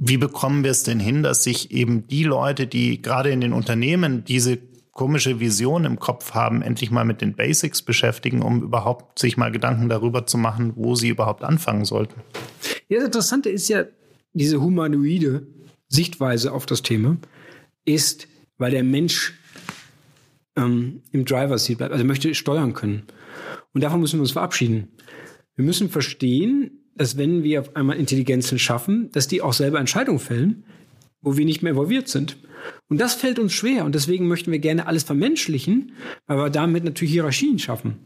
wie 0.00 0.16
bekommen 0.16 0.62
wir 0.62 0.70
es 0.70 0.84
denn 0.84 1.00
hin, 1.00 1.22
dass 1.22 1.42
sich 1.42 1.72
eben 1.72 2.06
die 2.06 2.22
Leute, 2.22 2.66
die 2.66 3.02
gerade 3.02 3.30
in 3.30 3.40
den 3.40 3.52
Unternehmen 3.52 4.24
diese 4.24 4.58
komische 4.92 5.38
Vision 5.40 5.84
im 5.84 5.98
Kopf 5.98 6.34
haben, 6.34 6.62
endlich 6.62 6.90
mal 6.90 7.04
mit 7.04 7.20
den 7.20 7.34
Basics 7.34 7.82
beschäftigen, 7.82 8.42
um 8.42 8.62
überhaupt 8.62 9.18
sich 9.18 9.36
mal 9.36 9.52
Gedanken 9.52 9.88
darüber 9.88 10.26
zu 10.26 10.38
machen, 10.38 10.72
wo 10.76 10.94
sie 10.94 11.08
überhaupt 11.08 11.44
anfangen 11.44 11.84
sollten? 11.84 12.20
Ja, 12.88 12.98
das 12.98 13.06
Interessante 13.06 13.48
ist 13.48 13.68
ja, 13.68 13.84
diese 14.32 14.60
humanoide 14.60 15.46
Sichtweise 15.88 16.52
auf 16.52 16.66
das 16.66 16.82
Thema 16.82 17.16
ist, 17.84 18.28
weil 18.58 18.72
der 18.72 18.84
Mensch 18.84 19.34
ähm, 20.56 21.02
im 21.12 21.24
Driver 21.24 21.58
Seat 21.58 21.78
bleibt, 21.78 21.92
also 21.92 22.04
möchte 22.04 22.34
steuern 22.34 22.74
können. 22.74 23.04
Und 23.72 23.82
davon 23.82 24.00
müssen 24.00 24.18
wir 24.18 24.22
uns 24.22 24.32
verabschieden. 24.32 24.88
Wir 25.54 25.64
müssen 25.64 25.88
verstehen, 25.88 26.87
dass 26.98 27.16
wenn 27.16 27.42
wir 27.42 27.60
auf 27.60 27.76
einmal 27.76 27.96
Intelligenzen 27.96 28.58
schaffen, 28.58 29.10
dass 29.12 29.28
die 29.28 29.40
auch 29.40 29.52
selber 29.52 29.80
Entscheidungen 29.80 30.18
fällen, 30.18 30.64
wo 31.22 31.36
wir 31.36 31.44
nicht 31.44 31.62
mehr 31.62 31.72
involviert 31.72 32.08
sind. 32.08 32.36
Und 32.88 33.00
das 33.00 33.14
fällt 33.14 33.38
uns 33.38 33.52
schwer 33.52 33.84
und 33.84 33.94
deswegen 33.94 34.28
möchten 34.28 34.52
wir 34.52 34.58
gerne 34.58 34.86
alles 34.86 35.04
vermenschlichen, 35.04 35.92
weil 36.26 36.38
wir 36.38 36.50
damit 36.50 36.84
natürlich 36.84 37.12
Hierarchien 37.12 37.58
schaffen. 37.58 37.96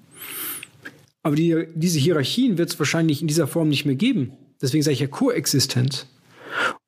Aber 1.23 1.37
die, 1.37 1.67
diese 1.75 1.99
Hierarchien 1.99 2.59
wird 2.59 2.71
es 2.71 2.79
wahrscheinlich 2.79 3.23
in 3.23 3.29
dieser 3.29 3.47
Form 3.47 3.69
nicht 3.69 3.87
mehr 3.87 3.95
geben. 3.95 4.33
Deswegen 4.61 4.83
sage 4.83 4.95
ich 4.95 5.01
ja 5.01 5.07
Koexistenz. 5.07 6.07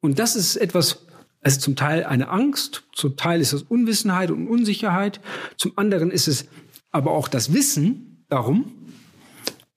Und 0.00 0.18
das 0.18 0.36
ist 0.36 0.56
etwas, 0.56 1.06
also 1.40 1.60
zum 1.60 1.76
Teil 1.76 2.04
eine 2.04 2.28
Angst, 2.28 2.84
zum 2.92 3.16
Teil 3.16 3.40
ist 3.40 3.52
es 3.52 3.62
Unwissenheit 3.62 4.30
und 4.30 4.48
Unsicherheit, 4.48 5.20
zum 5.56 5.72
anderen 5.76 6.10
ist 6.10 6.28
es 6.28 6.46
aber 6.90 7.12
auch 7.12 7.28
das 7.28 7.52
Wissen 7.52 8.24
darum, 8.28 8.72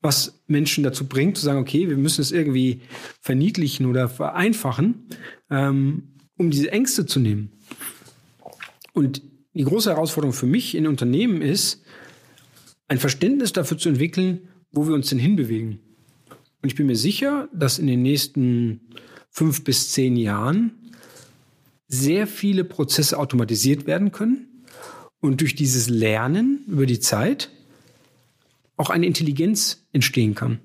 was 0.01 0.41
Menschen 0.47 0.83
dazu 0.83 1.07
bringt, 1.07 1.37
zu 1.37 1.43
sagen, 1.43 1.59
okay, 1.59 1.89
wir 1.89 1.97
müssen 1.97 2.21
es 2.21 2.31
irgendwie 2.31 2.81
verniedlichen 3.21 3.85
oder 3.85 4.09
vereinfachen, 4.09 5.07
ähm, 5.49 6.13
um 6.37 6.51
diese 6.51 6.71
Ängste 6.71 7.05
zu 7.05 7.19
nehmen. 7.19 7.51
Und 8.93 9.21
die 9.53 9.63
große 9.63 9.89
Herausforderung 9.89 10.33
für 10.33 10.45
mich 10.45 10.75
in 10.75 10.87
Unternehmen 10.87 11.41
ist, 11.41 11.83
ein 12.87 12.99
Verständnis 12.99 13.53
dafür 13.53 13.77
zu 13.77 13.89
entwickeln, 13.89 14.47
wo 14.71 14.87
wir 14.87 14.93
uns 14.93 15.09
denn 15.09 15.19
hinbewegen. 15.19 15.79
Und 16.61 16.69
ich 16.69 16.75
bin 16.75 16.85
mir 16.85 16.95
sicher, 16.95 17.49
dass 17.53 17.79
in 17.79 17.87
den 17.87 18.01
nächsten 18.01 18.81
fünf 19.29 19.63
bis 19.63 19.91
zehn 19.91 20.15
Jahren 20.15 20.71
sehr 21.87 22.27
viele 22.27 22.63
Prozesse 22.63 23.17
automatisiert 23.17 23.87
werden 23.87 24.11
können 24.11 24.63
und 25.19 25.41
durch 25.41 25.55
dieses 25.55 25.89
Lernen 25.89 26.63
über 26.67 26.85
die 26.85 26.99
Zeit 26.99 27.49
auch 28.77 28.89
eine 28.89 29.05
Intelligenz 29.05 29.85
entstehen 29.91 30.35
kann. 30.35 30.59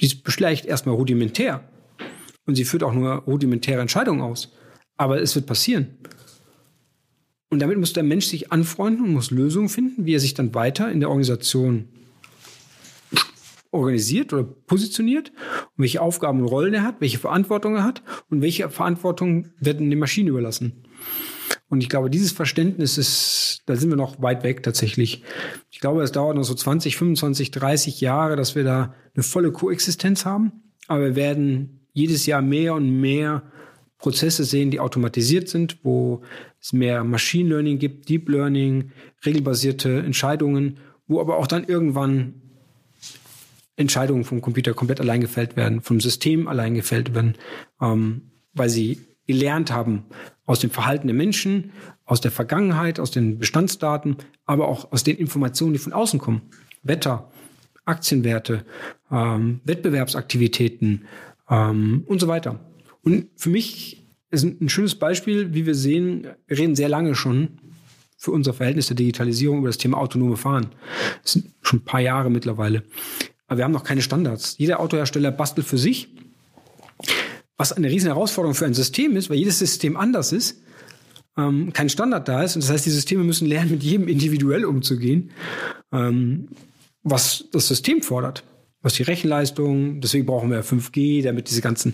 Die 0.00 0.06
ist 0.06 0.20
vielleicht 0.24 0.66
erstmal 0.66 0.94
rudimentär 0.94 1.64
und 2.46 2.56
sie 2.56 2.64
führt 2.64 2.82
auch 2.82 2.92
nur 2.92 3.12
rudimentäre 3.12 3.80
Entscheidungen 3.80 4.20
aus. 4.20 4.52
Aber 4.96 5.20
es 5.22 5.34
wird 5.34 5.46
passieren. 5.46 5.96
Und 7.48 7.60
damit 7.60 7.78
muss 7.78 7.92
der 7.92 8.02
Mensch 8.02 8.26
sich 8.26 8.52
anfreunden 8.52 9.04
und 9.04 9.12
muss 9.12 9.30
Lösungen 9.30 9.68
finden, 9.68 10.06
wie 10.06 10.14
er 10.14 10.20
sich 10.20 10.34
dann 10.34 10.54
weiter 10.54 10.90
in 10.90 11.00
der 11.00 11.08
Organisation 11.08 11.88
organisiert 13.72 14.32
oder 14.32 14.44
positioniert 14.44 15.30
und 15.30 15.82
welche 15.82 16.02
Aufgaben 16.02 16.40
und 16.40 16.46
Rollen 16.46 16.74
er 16.74 16.82
hat, 16.82 17.00
welche 17.00 17.18
Verantwortung 17.18 17.76
er 17.76 17.84
hat 17.84 18.02
und 18.28 18.42
welche 18.42 18.68
Verantwortung 18.68 19.48
werden 19.58 19.90
den 19.90 19.98
Maschinen 19.98 20.28
überlassen. 20.28 20.84
Und 21.70 21.82
ich 21.82 21.88
glaube, 21.88 22.10
dieses 22.10 22.32
Verständnis 22.32 22.98
ist, 22.98 23.62
da 23.66 23.76
sind 23.76 23.90
wir 23.90 23.96
noch 23.96 24.20
weit 24.20 24.42
weg 24.42 24.64
tatsächlich. 24.64 25.22
Ich 25.70 25.78
glaube, 25.78 26.02
es 26.02 26.10
dauert 26.10 26.36
noch 26.36 26.42
so 26.42 26.52
20, 26.52 26.96
25, 26.96 27.52
30 27.52 28.00
Jahre, 28.00 28.34
dass 28.34 28.56
wir 28.56 28.64
da 28.64 28.94
eine 29.14 29.22
volle 29.22 29.52
Koexistenz 29.52 30.24
haben. 30.24 30.50
Aber 30.88 31.00
wir 31.04 31.16
werden 31.16 31.86
jedes 31.92 32.26
Jahr 32.26 32.42
mehr 32.42 32.74
und 32.74 33.00
mehr 33.00 33.44
Prozesse 33.98 34.42
sehen, 34.42 34.72
die 34.72 34.80
automatisiert 34.80 35.48
sind, 35.48 35.78
wo 35.84 36.22
es 36.60 36.72
mehr 36.72 37.04
Machine 37.04 37.50
Learning 37.50 37.78
gibt, 37.78 38.08
Deep 38.08 38.28
Learning, 38.28 38.90
regelbasierte 39.24 40.00
Entscheidungen, 40.00 40.78
wo 41.06 41.20
aber 41.20 41.36
auch 41.36 41.46
dann 41.46 41.64
irgendwann 41.64 42.34
Entscheidungen 43.76 44.24
vom 44.24 44.40
Computer 44.40 44.74
komplett 44.74 45.00
allein 45.00 45.20
gefällt 45.20 45.56
werden, 45.56 45.82
vom 45.82 46.00
System 46.00 46.48
allein 46.48 46.74
gefällt 46.74 47.14
werden, 47.14 47.36
ähm, 47.80 48.32
weil 48.54 48.68
sie 48.68 48.98
gelernt 49.30 49.70
haben 49.70 50.04
aus 50.44 50.58
dem 50.58 50.70
Verhalten 50.70 51.06
der 51.06 51.14
Menschen, 51.14 51.70
aus 52.04 52.20
der 52.20 52.32
Vergangenheit, 52.32 52.98
aus 52.98 53.12
den 53.12 53.38
Bestandsdaten, 53.38 54.16
aber 54.44 54.66
auch 54.66 54.90
aus 54.90 55.04
den 55.04 55.16
Informationen, 55.16 55.74
die 55.74 55.78
von 55.78 55.92
außen 55.92 56.18
kommen. 56.18 56.42
Wetter, 56.82 57.30
Aktienwerte, 57.84 58.64
ähm, 59.12 59.60
Wettbewerbsaktivitäten 59.64 61.04
ähm, 61.48 62.02
und 62.06 62.20
so 62.20 62.26
weiter. 62.26 62.58
Und 63.02 63.28
für 63.36 63.50
mich 63.50 64.04
ist 64.32 64.42
ein 64.44 64.68
schönes 64.68 64.96
Beispiel, 64.96 65.54
wie 65.54 65.66
wir 65.66 65.76
sehen, 65.76 66.26
wir 66.48 66.58
reden 66.58 66.74
sehr 66.74 66.88
lange 66.88 67.14
schon 67.14 67.60
für 68.16 68.32
unser 68.32 68.52
Verhältnis 68.52 68.88
der 68.88 68.96
Digitalisierung 68.96 69.58
über 69.58 69.68
das 69.68 69.78
Thema 69.78 69.98
autonome 69.98 70.36
Fahren. 70.36 70.70
Das 71.22 71.34
sind 71.34 71.46
schon 71.62 71.78
ein 71.78 71.84
paar 71.84 72.00
Jahre 72.00 72.30
mittlerweile. 72.30 72.82
Aber 73.46 73.58
wir 73.58 73.64
haben 73.64 73.72
noch 73.72 73.84
keine 73.84 74.02
Standards. 74.02 74.56
Jeder 74.58 74.80
Autohersteller 74.80 75.30
bastelt 75.30 75.66
für 75.66 75.78
sich, 75.78 76.08
was 77.60 77.72
eine 77.72 77.90
riesen 77.90 78.06
Herausforderung 78.06 78.54
für 78.54 78.64
ein 78.64 78.72
System 78.72 79.16
ist, 79.16 79.28
weil 79.28 79.36
jedes 79.36 79.58
System 79.58 79.96
anders 79.98 80.32
ist, 80.32 80.62
ähm, 81.36 81.74
kein 81.74 81.90
Standard 81.90 82.26
da 82.26 82.42
ist. 82.42 82.56
Und 82.56 82.64
das 82.64 82.70
heißt, 82.70 82.86
die 82.86 82.90
Systeme 82.90 83.22
müssen 83.22 83.46
lernen, 83.46 83.70
mit 83.70 83.82
jedem 83.82 84.08
individuell 84.08 84.64
umzugehen, 84.64 85.30
ähm, 85.92 86.48
was 87.02 87.44
das 87.52 87.68
System 87.68 88.02
fordert 88.02 88.44
was 88.82 88.94
die 88.94 89.02
Rechenleistung, 89.02 90.00
deswegen 90.00 90.24
brauchen 90.24 90.50
wir 90.50 90.64
5G, 90.64 91.22
damit 91.22 91.50
diese 91.50 91.60
ganzen 91.60 91.92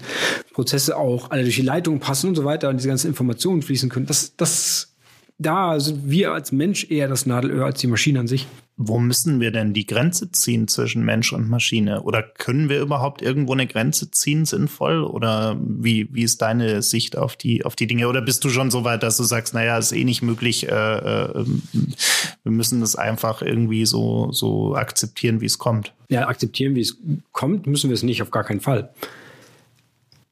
Prozesse 0.52 0.96
auch 0.96 1.32
alle 1.32 1.42
durch 1.42 1.56
die 1.56 1.62
Leitung 1.62 1.98
passen 1.98 2.28
und 2.28 2.36
so 2.36 2.44
weiter 2.44 2.68
und 2.68 2.76
diese 2.76 2.86
ganzen 2.86 3.08
Informationen 3.08 3.62
fließen 3.62 3.88
können. 3.88 4.06
Das, 4.06 4.36
das 4.36 4.94
da 5.36 5.80
sind 5.80 6.08
wir 6.08 6.32
als 6.32 6.52
Mensch 6.52 6.88
eher 6.88 7.08
das 7.08 7.26
Nadelöhr 7.26 7.66
als 7.66 7.80
die 7.80 7.88
Maschine 7.88 8.20
an 8.20 8.28
sich. 8.28 8.46
Wo 8.78 8.98
müssen 8.98 9.40
wir 9.40 9.52
denn 9.52 9.72
die 9.72 9.86
Grenze 9.86 10.30
ziehen 10.30 10.68
zwischen 10.68 11.02
Mensch 11.02 11.32
und 11.32 11.48
Maschine? 11.48 12.02
Oder 12.02 12.22
können 12.22 12.68
wir 12.68 12.82
überhaupt 12.82 13.22
irgendwo 13.22 13.54
eine 13.54 13.66
Grenze 13.66 14.10
ziehen, 14.10 14.44
sinnvoll? 14.44 15.02
Oder 15.02 15.58
wie, 15.58 16.12
wie 16.12 16.24
ist 16.24 16.42
deine 16.42 16.82
Sicht 16.82 17.16
auf 17.16 17.36
die, 17.36 17.64
auf 17.64 17.74
die 17.74 17.86
Dinge? 17.86 18.06
Oder 18.06 18.20
bist 18.20 18.44
du 18.44 18.50
schon 18.50 18.70
so 18.70 18.84
weit, 18.84 19.02
dass 19.02 19.16
du 19.16 19.24
sagst, 19.24 19.54
naja, 19.54 19.78
ist 19.78 19.92
eh 19.92 20.04
nicht 20.04 20.20
möglich, 20.20 20.68
äh, 20.68 20.96
äh, 20.96 21.46
wir 22.42 22.52
müssen 22.52 22.80
das 22.80 22.96
einfach 22.96 23.40
irgendwie 23.40 23.86
so, 23.86 24.30
so 24.32 24.74
akzeptieren, 24.76 25.40
wie 25.40 25.46
es 25.46 25.56
kommt? 25.56 25.94
Ja, 26.10 26.28
akzeptieren, 26.28 26.74
wie 26.74 26.82
es 26.82 26.98
kommt, 27.32 27.66
müssen 27.66 27.88
wir 27.88 27.94
es 27.94 28.02
nicht, 28.02 28.20
auf 28.20 28.30
gar 28.30 28.44
keinen 28.44 28.60
Fall. 28.60 28.90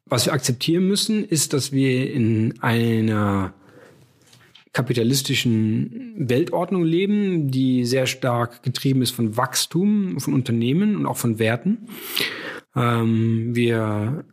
Was 0.04 0.26
wir 0.26 0.34
akzeptieren 0.34 0.86
müssen, 0.86 1.24
ist, 1.24 1.54
dass 1.54 1.72
wir 1.72 2.12
in 2.12 2.60
einer 2.60 3.54
kapitalistischen 4.74 6.14
Weltordnung 6.16 6.82
leben, 6.82 7.50
die 7.50 7.84
sehr 7.86 8.06
stark 8.06 8.62
getrieben 8.64 9.02
ist 9.02 9.12
von 9.12 9.36
Wachstum, 9.36 10.18
von 10.18 10.34
Unternehmen 10.34 10.96
und 10.96 11.06
auch 11.06 11.16
von 11.16 11.38
Werten. 11.38 11.88
Ähm, 12.74 13.54
wir 13.54 14.24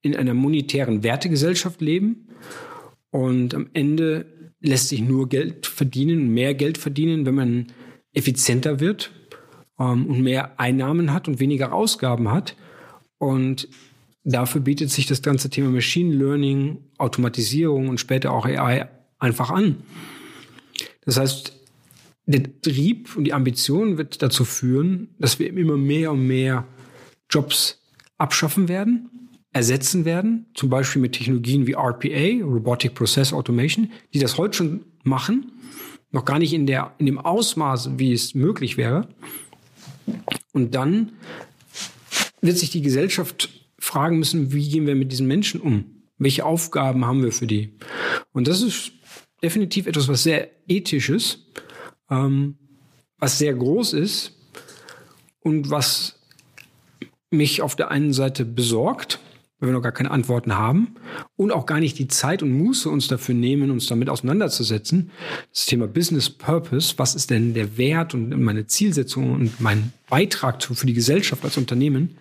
in 0.00 0.16
einer 0.16 0.34
monetären 0.34 1.04
Wertegesellschaft 1.04 1.82
leben 1.82 2.28
und 3.10 3.54
am 3.54 3.68
Ende 3.74 4.24
lässt 4.60 4.88
sich 4.88 5.02
nur 5.02 5.28
Geld 5.28 5.66
verdienen, 5.66 6.32
mehr 6.32 6.54
Geld 6.54 6.78
verdienen, 6.78 7.26
wenn 7.26 7.34
man 7.34 7.66
effizienter 8.14 8.80
wird 8.80 9.12
ähm, 9.78 10.06
und 10.06 10.22
mehr 10.22 10.58
Einnahmen 10.58 11.12
hat 11.12 11.28
und 11.28 11.40
weniger 11.40 11.74
Ausgaben 11.74 12.32
hat. 12.32 12.56
Und 13.18 13.68
dafür 14.24 14.62
bietet 14.62 14.90
sich 14.90 15.06
das 15.06 15.20
ganze 15.20 15.50
Thema 15.50 15.68
Machine 15.68 16.14
Learning, 16.14 16.78
Automatisierung 16.96 17.88
und 17.88 18.00
später 18.00 18.32
auch 18.32 18.46
AI 18.46 18.88
einfach 19.22 19.50
an. 19.50 19.76
Das 21.04 21.18
heißt, 21.18 21.58
der 22.26 22.60
Trieb 22.60 23.16
und 23.16 23.24
die 23.24 23.32
Ambition 23.32 23.98
wird 23.98 24.22
dazu 24.22 24.44
führen, 24.44 25.14
dass 25.18 25.38
wir 25.38 25.48
immer 25.48 25.76
mehr 25.76 26.12
und 26.12 26.26
mehr 26.26 26.66
Jobs 27.30 27.80
abschaffen 28.18 28.68
werden, 28.68 29.10
ersetzen 29.52 30.04
werden, 30.04 30.46
zum 30.54 30.70
Beispiel 30.70 31.02
mit 31.02 31.12
Technologien 31.12 31.66
wie 31.66 31.74
RPA, 31.74 32.44
Robotic 32.44 32.94
Process 32.94 33.32
Automation, 33.32 33.90
die 34.14 34.18
das 34.18 34.38
heute 34.38 34.56
schon 34.56 34.84
machen, 35.02 35.52
noch 36.10 36.24
gar 36.24 36.38
nicht 36.38 36.52
in, 36.52 36.66
der, 36.66 36.94
in 36.98 37.06
dem 37.06 37.18
Ausmaß, 37.18 37.98
wie 37.98 38.12
es 38.12 38.34
möglich 38.34 38.76
wäre. 38.76 39.08
Und 40.52 40.74
dann 40.74 41.12
wird 42.40 42.58
sich 42.58 42.70
die 42.70 42.82
Gesellschaft 42.82 43.50
fragen 43.78 44.18
müssen, 44.18 44.52
wie 44.52 44.68
gehen 44.68 44.86
wir 44.86 44.94
mit 44.94 45.10
diesen 45.10 45.26
Menschen 45.26 45.60
um? 45.60 46.02
Welche 46.18 46.44
Aufgaben 46.44 47.04
haben 47.04 47.22
wir 47.22 47.32
für 47.32 47.46
die? 47.46 47.74
Und 48.32 48.46
das 48.46 48.62
ist 48.62 48.92
definitiv 49.42 49.86
etwas, 49.86 50.08
was 50.08 50.22
sehr 50.22 50.50
ethisches, 50.68 51.46
ähm, 52.10 52.56
was 53.18 53.38
sehr 53.38 53.54
groß 53.54 53.92
ist 53.94 54.32
und 55.40 55.70
was 55.70 56.18
mich 57.30 57.62
auf 57.62 57.76
der 57.76 57.90
einen 57.90 58.12
Seite 58.12 58.44
besorgt, 58.44 59.18
weil 59.58 59.70
wir 59.70 59.74
noch 59.74 59.82
gar 59.82 59.92
keine 59.92 60.10
Antworten 60.10 60.56
haben 60.56 60.96
und 61.36 61.52
auch 61.52 61.66
gar 61.66 61.80
nicht 61.80 61.98
die 61.98 62.08
Zeit 62.08 62.42
und 62.42 62.52
Muße 62.52 62.90
uns 62.90 63.08
dafür 63.08 63.34
nehmen, 63.34 63.70
uns 63.70 63.86
damit 63.86 64.08
auseinanderzusetzen. 64.08 65.10
Das 65.52 65.66
Thema 65.66 65.86
Business 65.86 66.28
Purpose, 66.28 66.94
was 66.96 67.14
ist 67.14 67.30
denn 67.30 67.54
der 67.54 67.76
Wert 67.78 68.12
und 68.12 68.30
meine 68.42 68.66
Zielsetzung 68.66 69.32
und 69.32 69.60
mein 69.60 69.92
Beitrag 70.10 70.62
für 70.62 70.86
die 70.86 70.94
Gesellschaft 70.94 71.44
als 71.44 71.56
Unternehmen? 71.56 72.18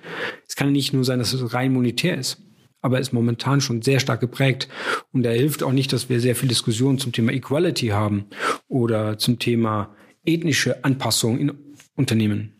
Es 0.48 0.56
kann 0.56 0.72
nicht 0.72 0.94
nur 0.94 1.04
sein, 1.04 1.20
dass 1.20 1.34
es 1.34 1.54
rein 1.54 1.74
monetär 1.74 2.18
ist 2.18 2.38
aber 2.82 3.00
ist 3.00 3.14
momentan 3.14 3.62
schon 3.62 3.82
sehr 3.82 4.00
stark 4.00 4.20
geprägt. 4.20 4.68
Und 5.12 5.24
da 5.24 5.30
hilft 5.30 5.64
auch 5.64 5.72
nicht, 5.72 5.94
dass 5.94 6.10
wir 6.10 6.20
sehr 6.20 6.36
viel 6.36 6.50
Diskussion 6.50 6.98
zum 6.98 7.12
Thema 7.12 7.32
Equality 7.32 7.88
haben 7.88 8.26
oder 8.68 9.18
zum 9.18 9.40
Thema 9.40 9.96
ethnische 10.26 10.84
Anpassung 10.84 11.40
in 11.40 11.54
Unternehmen. 11.96 12.54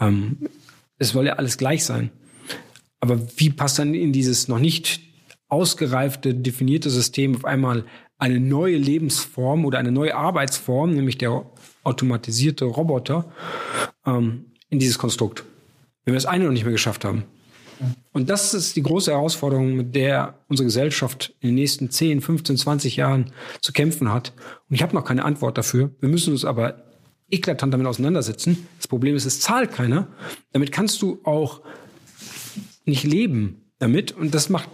Ähm, 0.00 0.48
es 0.98 1.10
soll 1.10 1.26
ja 1.26 1.34
alles 1.34 1.58
gleich 1.58 1.84
sein. 1.84 2.10
Aber 3.00 3.20
wie 3.36 3.50
passt 3.50 3.78
dann 3.78 3.94
in 3.94 4.12
dieses 4.12 4.48
noch 4.48 4.58
nicht 4.58 5.00
ausgereifte, 5.48 6.34
definierte 6.34 6.90
System 6.90 7.36
auf 7.36 7.44
einmal 7.44 7.84
eine 8.18 8.40
neue 8.40 8.76
Lebensform 8.76 9.64
oder 9.64 9.78
eine 9.78 9.92
neue 9.92 10.14
Arbeitsform, 10.14 10.94
nämlich 10.94 11.18
der 11.18 11.44
automatisierte 11.84 12.64
Roboter, 12.64 13.30
ähm, 14.06 14.46
in 14.70 14.78
dieses 14.78 14.98
Konstrukt? 14.98 15.44
Wenn 16.04 16.14
wir 16.14 16.16
das 16.16 16.26
eine 16.26 16.44
noch 16.44 16.52
nicht 16.52 16.64
mehr 16.64 16.72
geschafft 16.72 17.04
haben. 17.04 17.24
Und 18.12 18.30
das 18.30 18.54
ist 18.54 18.76
die 18.76 18.82
große 18.82 19.10
Herausforderung, 19.10 19.74
mit 19.74 19.94
der 19.94 20.38
unsere 20.48 20.66
Gesellschaft 20.66 21.34
in 21.40 21.50
den 21.50 21.56
nächsten 21.56 21.90
10, 21.90 22.20
15, 22.20 22.56
20 22.56 22.96
Jahren 22.96 23.32
zu 23.60 23.72
kämpfen 23.72 24.12
hat. 24.12 24.32
Und 24.68 24.74
ich 24.74 24.82
habe 24.82 24.94
noch 24.94 25.04
keine 25.04 25.24
Antwort 25.24 25.58
dafür. 25.58 25.90
Wir 26.00 26.08
müssen 26.08 26.32
uns 26.32 26.44
aber 26.44 26.82
eklatant 27.30 27.74
damit 27.74 27.86
auseinandersetzen. 27.86 28.66
Das 28.78 28.88
Problem 28.88 29.16
ist, 29.16 29.26
es 29.26 29.40
zahlt 29.40 29.72
keiner. 29.72 30.08
Damit 30.52 30.72
kannst 30.72 31.02
du 31.02 31.20
auch 31.24 31.60
nicht 32.84 33.04
leben 33.04 33.62
damit. 33.78 34.12
Und 34.12 34.34
das 34.34 34.48
macht, 34.48 34.68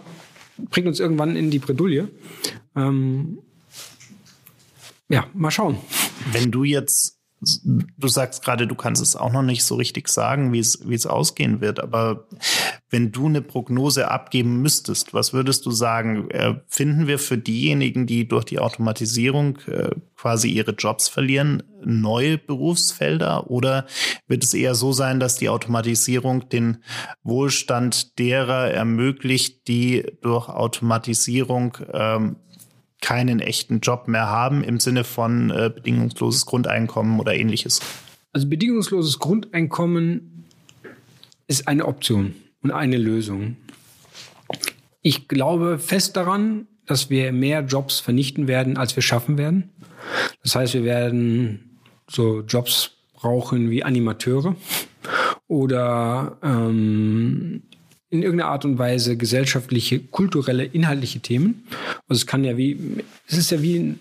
bringt 0.69 0.87
uns 0.87 0.99
irgendwann 0.99 1.35
in 1.35 1.51
die 1.51 1.59
Bredouille. 1.59 2.09
Ähm, 2.75 3.39
ja, 5.09 5.27
mal 5.33 5.51
schauen. 5.51 5.77
Wenn 6.31 6.51
du 6.51 6.63
jetzt 6.63 7.12
du 7.97 8.07
sagst 8.07 8.43
gerade, 8.43 8.67
du 8.67 8.75
kannst 8.75 9.01
es 9.01 9.15
auch 9.15 9.31
noch 9.31 9.41
nicht 9.41 9.63
so 9.63 9.75
richtig 9.75 10.07
sagen, 10.07 10.53
wie 10.53 10.59
es, 10.59 10.87
wie 10.87 10.95
es 10.95 11.05
ausgehen 11.05 11.61
wird. 11.61 11.79
Aber 11.79 12.27
wenn 12.89 13.11
du 13.11 13.27
eine 13.27 13.41
Prognose 13.41 14.09
abgeben 14.09 14.61
müsstest, 14.61 15.13
was 15.13 15.33
würdest 15.33 15.65
du 15.65 15.71
sagen? 15.71 16.29
Äh, 16.31 16.55
finden 16.67 17.07
wir 17.07 17.19
für 17.19 17.37
diejenigen, 17.37 18.05
die 18.05 18.27
durch 18.27 18.45
die 18.45 18.59
Automatisierung 18.59 19.57
äh, 19.67 19.91
quasi 20.15 20.49
ihre 20.49 20.71
Jobs 20.71 21.09
verlieren, 21.09 21.63
neue 21.83 22.37
Berufsfelder? 22.37 23.49
Oder 23.49 23.85
wird 24.27 24.43
es 24.43 24.53
eher 24.53 24.75
so 24.75 24.91
sein, 24.91 25.19
dass 25.19 25.37
die 25.37 25.49
Automatisierung 25.49 26.49
den 26.49 26.83
Wohlstand 27.23 28.19
derer 28.19 28.71
ermöglicht, 28.71 29.67
die 29.67 30.05
durch 30.21 30.49
Automatisierung 30.49 31.77
ähm, 31.91 32.37
keinen 33.03 33.39
echten 33.41 33.81
Job 33.81 34.07
mehr 34.07 34.27
haben 34.27 34.63
im 34.63 34.79
Sinne 34.79 35.03
von 35.03 35.51
äh, 35.51 35.69
bedingungsloses 35.73 36.45
Grundeinkommen 36.45 37.19
oder 37.19 37.35
ähnliches? 37.35 37.81
Also 38.31 38.47
bedingungsloses 38.47 39.19
Grundeinkommen 39.19 40.45
ist 41.47 41.67
eine 41.67 41.85
Option 41.85 42.33
und 42.61 42.71
eine 42.71 42.97
Lösung. 42.97 43.57
Ich 45.01 45.27
glaube 45.27 45.77
fest 45.79 46.15
daran, 46.15 46.67
dass 46.85 47.09
wir 47.09 47.33
mehr 47.33 47.61
Jobs 47.61 47.99
vernichten 47.99 48.47
werden, 48.47 48.77
als 48.77 48.95
wir 48.95 49.03
schaffen 49.03 49.37
werden. 49.37 49.69
Das 50.41 50.55
heißt, 50.55 50.73
wir 50.73 50.85
werden 50.85 51.79
so 52.09 52.41
Jobs 52.41 52.91
brauchen 53.13 53.69
wie 53.69 53.83
Animateure 53.83 54.55
oder 55.47 56.37
ähm, 56.41 57.63
in 58.13 58.21
irgendeiner 58.21 58.51
Art 58.51 58.63
und 58.63 58.77
Weise 58.77 59.17
gesellschaftliche, 59.17 59.99
kulturelle, 59.99 60.63
inhaltliche 60.65 61.19
Themen. 61.19 61.63
Also 62.07 62.21
es 62.21 62.27
kann 62.27 62.43
ja 62.43 62.57
wie, 62.57 62.77
es 63.27 63.37
ist 63.39 63.49
ja 63.49 63.61
wie 63.63 63.95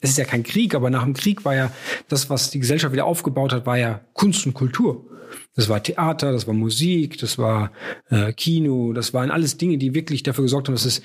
es 0.00 0.10
ist 0.10 0.18
ja 0.18 0.24
kein 0.24 0.42
Krieg, 0.42 0.74
aber 0.74 0.90
nach 0.90 1.02
dem 1.02 1.14
Krieg 1.14 1.46
war 1.46 1.54
ja 1.54 1.72
das, 2.08 2.28
was 2.28 2.50
die 2.50 2.60
Gesellschaft 2.60 2.92
wieder 2.92 3.06
aufgebaut 3.06 3.52
hat, 3.52 3.64
war 3.64 3.78
ja 3.78 4.02
Kunst 4.12 4.46
und 4.46 4.52
Kultur. 4.52 5.04
Das 5.56 5.70
war 5.70 5.82
Theater, 5.82 6.30
das 6.30 6.46
war 6.46 6.52
Musik, 6.52 7.16
das 7.18 7.38
war 7.38 7.72
äh, 8.10 8.32
Kino, 8.34 8.92
das 8.92 9.14
waren 9.14 9.30
alles 9.30 9.56
Dinge, 9.56 9.78
die 9.78 9.94
wirklich 9.94 10.22
dafür 10.22 10.44
gesorgt 10.44 10.68
haben, 10.68 10.74
dass 10.74 10.84
es 10.84 11.02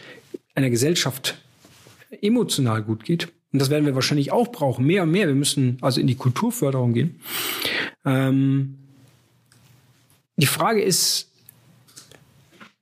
einer 0.54 0.70
Gesellschaft 0.70 1.42
emotional 2.22 2.84
gut 2.84 3.06
geht. 3.06 3.30
Und 3.54 3.60
das 3.60 3.70
werden 3.70 3.86
wir 3.86 3.96
wahrscheinlich 3.96 4.34
auch 4.34 4.52
brauchen, 4.52 4.86
mehr 4.86 5.04
und 5.04 5.12
mehr. 5.12 5.28
Wir 5.28 5.36
müssen 5.36 5.78
also 5.80 6.02
in 6.02 6.08
die 6.08 6.16
Kulturförderung 6.16 6.94
gehen. 6.94 7.22
Ähm, 8.06 8.76
die 10.36 10.46
Frage 10.46 10.82
ist, 10.82 11.29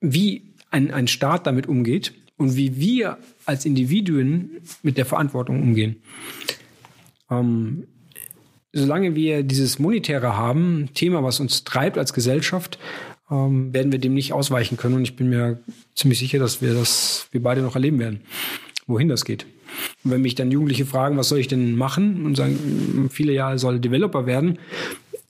wie 0.01 0.53
ein, 0.71 0.91
ein 0.91 1.07
Staat 1.07 1.47
damit 1.47 1.67
umgeht 1.67 2.13
und 2.37 2.55
wie 2.55 2.77
wir 2.77 3.17
als 3.45 3.65
Individuen 3.65 4.61
mit 4.83 4.97
der 4.97 5.05
Verantwortung 5.05 5.61
umgehen. 5.61 5.97
Ähm, 7.29 7.87
solange 8.73 9.15
wir 9.15 9.43
dieses 9.43 9.79
Monetäre 9.79 10.37
haben, 10.37 10.89
Thema, 10.93 11.23
was 11.23 11.39
uns 11.39 11.63
treibt 11.63 11.97
als 11.97 12.13
Gesellschaft, 12.13 12.77
ähm, 13.29 13.73
werden 13.73 13.91
wir 13.91 13.99
dem 13.99 14.13
nicht 14.13 14.33
ausweichen 14.33 14.77
können. 14.77 14.95
Und 14.95 15.03
ich 15.03 15.15
bin 15.15 15.29
mir 15.29 15.59
ziemlich 15.95 16.19
sicher, 16.19 16.39
dass 16.39 16.61
wir 16.61 16.73
das, 16.73 17.27
wir 17.31 17.41
beide 17.41 17.61
noch 17.61 17.75
erleben 17.75 17.99
werden, 17.99 18.21
wohin 18.85 19.09
das 19.09 19.25
geht. 19.25 19.45
Und 20.03 20.11
wenn 20.11 20.21
mich 20.21 20.35
dann 20.35 20.51
Jugendliche 20.51 20.85
fragen, 20.85 21.17
was 21.17 21.29
soll 21.29 21.39
ich 21.39 21.47
denn 21.47 21.75
machen 21.75 22.25
und 22.25 22.35
sagen, 22.35 23.09
viele 23.11 23.33
Jahre 23.33 23.59
soll 23.59 23.79
Developer 23.79 24.25
werden, 24.25 24.59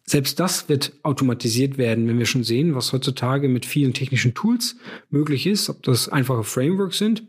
selbst 0.09 0.39
das 0.39 0.69
wird 0.69 0.93
automatisiert 1.03 1.77
werden, 1.77 2.07
wenn 2.07 2.17
wir 2.17 2.25
schon 2.25 2.45
sehen, 2.45 2.75
was 2.75 2.93
heutzutage 2.93 3.49
mit 3.49 3.65
vielen 3.65 3.93
technischen 3.93 4.33
Tools 4.33 4.77
möglich 5.09 5.45
ist, 5.45 5.69
ob 5.69 5.83
das 5.83 6.07
einfache 6.07 6.45
Frameworks 6.45 6.97
sind, 6.97 7.23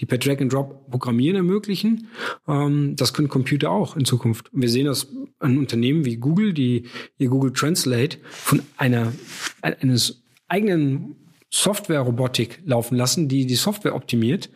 die 0.00 0.06
per 0.06 0.18
Drag 0.18 0.40
and 0.40 0.52
Drop 0.52 0.90
Programmieren 0.90 1.36
ermöglichen. 1.36 2.08
Ähm, 2.48 2.96
das 2.96 3.14
können 3.14 3.28
Computer 3.28 3.70
auch 3.70 3.96
in 3.96 4.04
Zukunft. 4.04 4.50
wir 4.52 4.68
sehen 4.68 4.86
das 4.86 5.06
an 5.38 5.56
Unternehmen 5.56 6.04
wie 6.04 6.16
Google, 6.16 6.52
die 6.52 6.86
ihr 7.18 7.28
Google 7.28 7.52
Translate 7.52 8.18
von 8.30 8.62
einer 8.76 9.12
eines 9.60 10.22
eigenen 10.48 11.14
Software-Robotik 11.50 12.60
laufen 12.64 12.96
lassen, 12.96 13.28
die 13.28 13.46
die 13.46 13.54
Software 13.54 13.94
optimiert. 13.94 14.50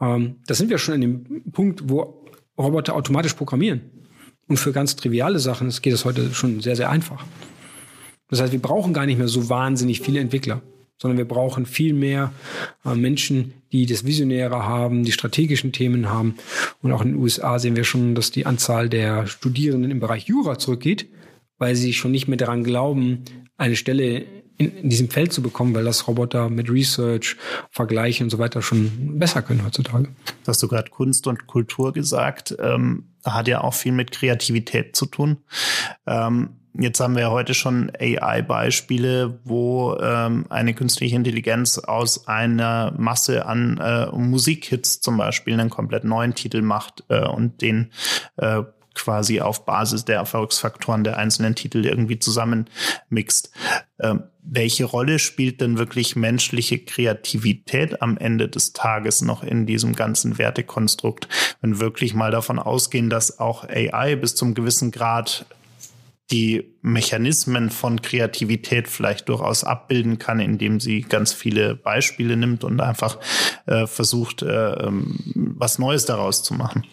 Ähm, 0.00 0.36
da 0.46 0.54
sind 0.54 0.68
wir 0.68 0.76
schon 0.76 0.94
an 0.94 1.00
dem 1.00 1.50
Punkt, 1.52 1.88
wo 1.88 2.26
Roboter 2.58 2.94
automatisch 2.94 3.34
programmieren. 3.34 3.95
Und 4.48 4.58
für 4.58 4.72
ganz 4.72 4.96
triviale 4.96 5.38
Sachen 5.38 5.70
geht 5.82 5.92
es 5.92 6.04
heute 6.04 6.32
schon 6.32 6.60
sehr, 6.60 6.76
sehr 6.76 6.90
einfach. 6.90 7.24
Das 8.28 8.40
heißt, 8.40 8.52
wir 8.52 8.62
brauchen 8.62 8.92
gar 8.92 9.06
nicht 9.06 9.18
mehr 9.18 9.28
so 9.28 9.48
wahnsinnig 9.48 10.00
viele 10.00 10.20
Entwickler, 10.20 10.62
sondern 10.98 11.18
wir 11.18 11.26
brauchen 11.26 11.66
viel 11.66 11.92
mehr 11.92 12.32
äh, 12.84 12.94
Menschen, 12.94 13.54
die 13.72 13.86
das 13.86 14.04
Visionäre 14.04 14.64
haben, 14.64 15.04
die 15.04 15.12
strategischen 15.12 15.72
Themen 15.72 16.08
haben. 16.08 16.36
Und 16.82 16.92
auch 16.92 17.02
in 17.02 17.12
den 17.12 17.16
USA 17.16 17.58
sehen 17.58 17.76
wir 17.76 17.84
schon, 17.84 18.14
dass 18.14 18.30
die 18.30 18.46
Anzahl 18.46 18.88
der 18.88 19.26
Studierenden 19.26 19.90
im 19.90 20.00
Bereich 20.00 20.24
Jura 20.24 20.58
zurückgeht, 20.58 21.08
weil 21.58 21.74
sie 21.76 21.92
schon 21.92 22.12
nicht 22.12 22.28
mehr 22.28 22.38
daran 22.38 22.64
glauben, 22.64 23.24
eine 23.56 23.76
Stelle 23.76 24.24
in, 24.58 24.78
in 24.78 24.88
diesem 24.88 25.10
Feld 25.10 25.32
zu 25.32 25.42
bekommen, 25.42 25.74
weil 25.74 25.84
das 25.84 26.08
Roboter 26.08 26.48
mit 26.48 26.70
Research, 26.70 27.36
Vergleiche 27.70 28.24
und 28.24 28.30
so 28.30 28.38
weiter 28.38 28.62
schon 28.62 29.18
besser 29.18 29.42
können 29.42 29.64
heutzutage. 29.64 30.08
Hast 30.46 30.62
du 30.62 30.68
gerade 30.68 30.90
Kunst 30.90 31.26
und 31.26 31.46
Kultur 31.46 31.92
gesagt? 31.92 32.56
Ähm, 32.58 33.04
hat 33.26 33.48
ja 33.48 33.62
auch 33.62 33.74
viel 33.74 33.92
mit 33.92 34.12
Kreativität 34.12 34.96
zu 34.96 35.06
tun. 35.06 35.38
Ähm, 36.06 36.56
Jetzt 36.78 37.00
haben 37.00 37.16
wir 37.16 37.30
heute 37.30 37.54
schon 37.54 37.90
AI-Beispiele, 37.98 39.40
wo 39.44 39.96
ähm, 39.98 40.44
eine 40.50 40.74
künstliche 40.74 41.16
Intelligenz 41.16 41.78
aus 41.78 42.28
einer 42.28 42.92
Masse 42.98 43.46
an 43.46 43.78
äh, 43.78 44.06
Musikhits 44.12 45.00
zum 45.00 45.16
Beispiel 45.16 45.54
einen 45.54 45.70
komplett 45.70 46.04
neuen 46.04 46.34
Titel 46.34 46.60
macht 46.60 47.04
äh, 47.08 47.26
und 47.26 47.62
den 47.62 47.92
äh, 48.36 48.62
quasi 48.94 49.40
auf 49.40 49.64
Basis 49.64 50.04
der 50.04 50.16
Erfolgsfaktoren 50.16 51.04
der 51.04 51.16
einzelnen 51.16 51.54
Titel 51.54 51.84
irgendwie 51.84 52.18
zusammenmixt. 52.18 53.52
Ähm, 54.00 54.24
welche 54.48 54.84
Rolle 54.84 55.18
spielt 55.18 55.60
denn 55.60 55.76
wirklich 55.76 56.14
menschliche 56.14 56.78
Kreativität 56.78 58.00
am 58.00 58.16
Ende 58.16 58.48
des 58.48 58.72
Tages 58.72 59.22
noch 59.22 59.42
in 59.42 59.66
diesem 59.66 59.94
ganzen 59.94 60.38
Wertekonstrukt? 60.38 61.28
Wenn 61.60 61.80
wirklich 61.80 62.14
mal 62.14 62.30
davon 62.30 62.58
ausgehen, 62.58 63.10
dass 63.10 63.40
auch 63.40 63.64
AI 63.64 64.16
bis 64.16 64.34
zum 64.34 64.54
gewissen 64.54 64.92
Grad 64.92 65.46
die 66.30 66.72
Mechanismen 66.82 67.70
von 67.70 68.02
Kreativität 68.02 68.88
vielleicht 68.88 69.28
durchaus 69.28 69.62
abbilden 69.62 70.18
kann, 70.18 70.40
indem 70.40 70.80
sie 70.80 71.02
ganz 71.02 71.32
viele 71.32 71.76
Beispiele 71.76 72.36
nimmt 72.36 72.64
und 72.64 72.80
einfach 72.80 73.18
äh, 73.66 73.86
versucht, 73.86 74.42
äh, 74.42 74.72
ähm, 74.74 75.18
was 75.34 75.78
Neues 75.78 76.04
daraus 76.04 76.42
zu 76.42 76.54
machen. 76.54 76.84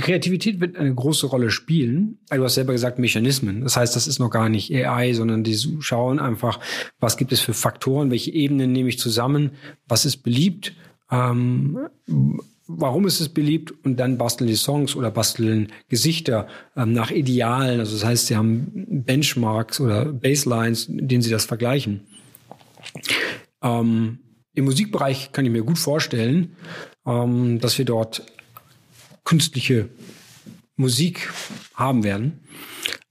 Kreativität 0.00 0.60
wird 0.60 0.76
eine 0.76 0.94
große 0.94 1.26
Rolle 1.26 1.50
spielen. 1.50 2.18
Du 2.30 2.42
hast 2.42 2.54
selber 2.54 2.72
gesagt 2.72 2.98
Mechanismen. 2.98 3.62
Das 3.62 3.76
heißt, 3.76 3.94
das 3.94 4.06
ist 4.06 4.18
noch 4.18 4.30
gar 4.30 4.48
nicht 4.48 4.74
AI, 4.74 5.12
sondern 5.12 5.44
die 5.44 5.58
schauen 5.80 6.18
einfach, 6.18 6.60
was 6.98 7.16
gibt 7.16 7.32
es 7.32 7.40
für 7.40 7.54
Faktoren, 7.54 8.10
welche 8.10 8.32
Ebenen 8.32 8.72
nehme 8.72 8.88
ich 8.88 8.98
zusammen, 8.98 9.52
was 9.86 10.04
ist 10.04 10.18
beliebt, 10.18 10.74
ähm, 11.10 11.78
warum 12.66 13.06
ist 13.06 13.20
es 13.20 13.28
beliebt 13.28 13.72
und 13.84 13.98
dann 13.98 14.18
basteln 14.18 14.48
die 14.48 14.56
Songs 14.56 14.96
oder 14.96 15.10
basteln 15.10 15.72
Gesichter 15.88 16.46
ähm, 16.76 16.92
nach 16.92 17.10
Idealen. 17.10 17.80
Also 17.80 17.94
das 17.94 18.04
heißt, 18.04 18.26
sie 18.28 18.36
haben 18.36 19.02
Benchmarks 19.04 19.80
oder 19.80 20.06
Baselines, 20.06 20.86
in 20.86 21.08
denen 21.08 21.22
sie 21.22 21.30
das 21.30 21.44
vergleichen. 21.44 22.06
Ähm, 23.62 24.18
Im 24.54 24.64
Musikbereich 24.64 25.32
kann 25.32 25.44
ich 25.44 25.52
mir 25.52 25.62
gut 25.62 25.78
vorstellen, 25.78 26.56
ähm, 27.06 27.60
dass 27.60 27.76
wir 27.78 27.84
dort 27.84 28.24
künstliche 29.24 29.88
Musik 30.76 31.30
haben 31.74 32.04
werden. 32.04 32.40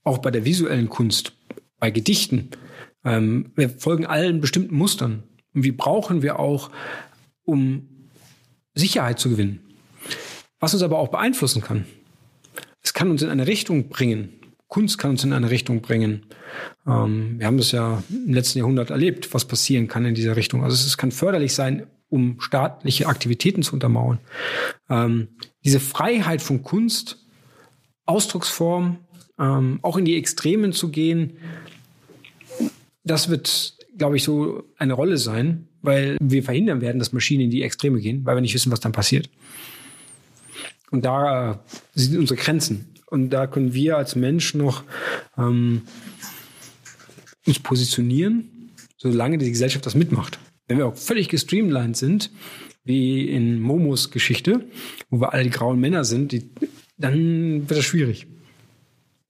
Auch 0.04 0.18
bei 0.18 0.30
der 0.30 0.44
visuellen 0.44 0.88
Kunst, 0.88 1.32
bei 1.78 1.90
Gedichten. 1.90 2.50
Ähm, 3.04 3.52
wir 3.56 3.70
folgen 3.70 4.06
allen 4.06 4.40
bestimmten 4.40 4.76
Mustern. 4.76 5.22
Und 5.54 5.64
wie 5.64 5.72
brauchen 5.72 6.22
wir 6.22 6.38
auch, 6.38 6.70
um 7.44 7.88
Sicherheit 8.74 9.18
zu 9.18 9.30
gewinnen. 9.30 9.60
Was 10.60 10.74
uns 10.74 10.82
aber 10.82 10.98
auch 10.98 11.08
beeinflussen 11.08 11.62
kann. 11.62 11.86
Es 12.82 12.94
kann 12.94 13.10
uns 13.10 13.22
in 13.22 13.28
eine 13.28 13.46
Richtung 13.46 13.88
bringen. 13.88 14.30
Kunst 14.68 14.96
kann 14.96 15.10
uns 15.10 15.24
in 15.24 15.32
eine 15.32 15.50
Richtung 15.50 15.82
bringen. 15.82 16.24
Ähm, 16.86 17.38
wir 17.38 17.46
haben 17.46 17.58
das 17.58 17.72
ja 17.72 18.02
im 18.08 18.32
letzten 18.32 18.58
Jahrhundert 18.58 18.90
erlebt, 18.90 19.34
was 19.34 19.44
passieren 19.44 19.88
kann 19.88 20.04
in 20.06 20.14
dieser 20.14 20.36
Richtung. 20.36 20.64
Also 20.64 20.74
es 20.74 20.96
kann 20.96 21.12
förderlich 21.12 21.54
sein, 21.54 21.86
um 22.12 22.40
staatliche 22.40 23.06
Aktivitäten 23.06 23.62
zu 23.62 23.72
untermauern. 23.72 24.18
Ähm, 24.90 25.28
diese 25.64 25.80
Freiheit 25.80 26.42
von 26.42 26.62
Kunst, 26.62 27.26
Ausdrucksform, 28.04 28.98
ähm, 29.38 29.78
auch 29.80 29.96
in 29.96 30.04
die 30.04 30.16
Extremen 30.16 30.74
zu 30.74 30.90
gehen, 30.90 31.38
das 33.02 33.30
wird, 33.30 33.78
glaube 33.96 34.16
ich, 34.16 34.24
so 34.24 34.62
eine 34.76 34.92
Rolle 34.92 35.16
sein, 35.16 35.68
weil 35.80 36.18
wir 36.20 36.42
verhindern 36.42 36.82
werden, 36.82 36.98
dass 36.98 37.14
Maschinen 37.14 37.44
in 37.44 37.50
die 37.50 37.62
Extreme 37.62 37.98
gehen, 37.98 38.26
weil 38.26 38.36
wir 38.36 38.42
nicht 38.42 38.54
wissen, 38.54 38.70
was 38.70 38.80
dann 38.80 38.92
passiert. 38.92 39.30
Und 40.90 41.06
da 41.06 41.64
sind 41.94 42.18
unsere 42.18 42.38
Grenzen. 42.38 42.94
Und 43.06 43.30
da 43.30 43.46
können 43.46 43.72
wir 43.72 43.96
als 43.96 44.16
Mensch 44.16 44.54
noch 44.54 44.84
ähm, 45.38 45.82
uns 47.46 47.58
positionieren, 47.58 48.70
solange 48.98 49.38
die 49.38 49.50
Gesellschaft 49.50 49.86
das 49.86 49.94
mitmacht. 49.94 50.38
Wenn 50.68 50.78
wir 50.78 50.86
auch 50.86 50.96
völlig 50.96 51.28
gestreamlined 51.28 51.96
sind, 51.96 52.30
wie 52.84 53.28
in 53.28 53.60
Momos 53.60 54.10
Geschichte, 54.10 54.66
wo 55.10 55.20
wir 55.20 55.32
alle 55.32 55.44
die 55.44 55.50
grauen 55.50 55.78
Männer 55.78 56.04
sind, 56.04 56.32
die, 56.32 56.50
dann 56.96 57.68
wird 57.68 57.78
das 57.78 57.84
schwierig. 57.84 58.26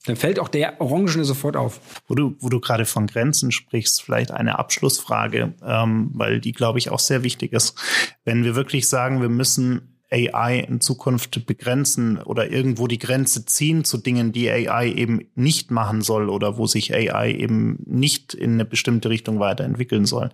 Dann 0.07 0.17
fällt 0.17 0.41
auch 0.41 0.49
der 0.49 0.81
Orangene 0.81 1.25
sofort 1.25 1.57
auf. 1.57 1.81
Wo 2.09 2.15
du, 2.15 2.35
wo 2.41 2.49
du 2.49 2.61
gerade 2.61 2.87
von 2.87 3.07
Grenzen 3.07 3.53
sprichst, 3.53 4.03
vielleicht 4.03 4.33
eine 4.33 4.59
Abschlussfrage, 4.59 5.55
ähm, 5.65 6.11
weil 6.15 6.41
die, 6.41 6.53
glaube 6.53 6.79
ich, 6.79 6.91
auch 6.91 6.99
sehr 6.99 7.23
wichtig 7.23 7.53
ist. 7.53 7.79
Wenn 8.25 8.43
wir 8.43 8.57
wirklich 8.57 8.89
sagen, 8.89 9.21
wir 9.21 9.29
müssen 9.29 9.93
AI 10.11 10.59
in 10.59 10.81
Zukunft 10.81 11.47
begrenzen 11.47 12.19
oder 12.19 12.51
irgendwo 12.51 12.87
die 12.87 12.99
Grenze 12.99 13.47
ziehen 13.47 13.85
zu 13.85 13.97
Dingen, 13.97 14.33
die 14.33 14.51
AI 14.51 14.93
eben 14.93 15.31
nicht 15.35 15.71
machen 15.71 16.03
soll 16.03 16.29
oder 16.29 16.59
wo 16.59 16.67
sich 16.67 16.93
AI 16.93 17.33
eben 17.33 17.79
nicht 17.87 18.35
in 18.35 18.53
eine 18.53 18.65
bestimmte 18.65 19.09
Richtung 19.09 19.41
weiterentwickeln 19.41 20.05
soll, 20.05 20.31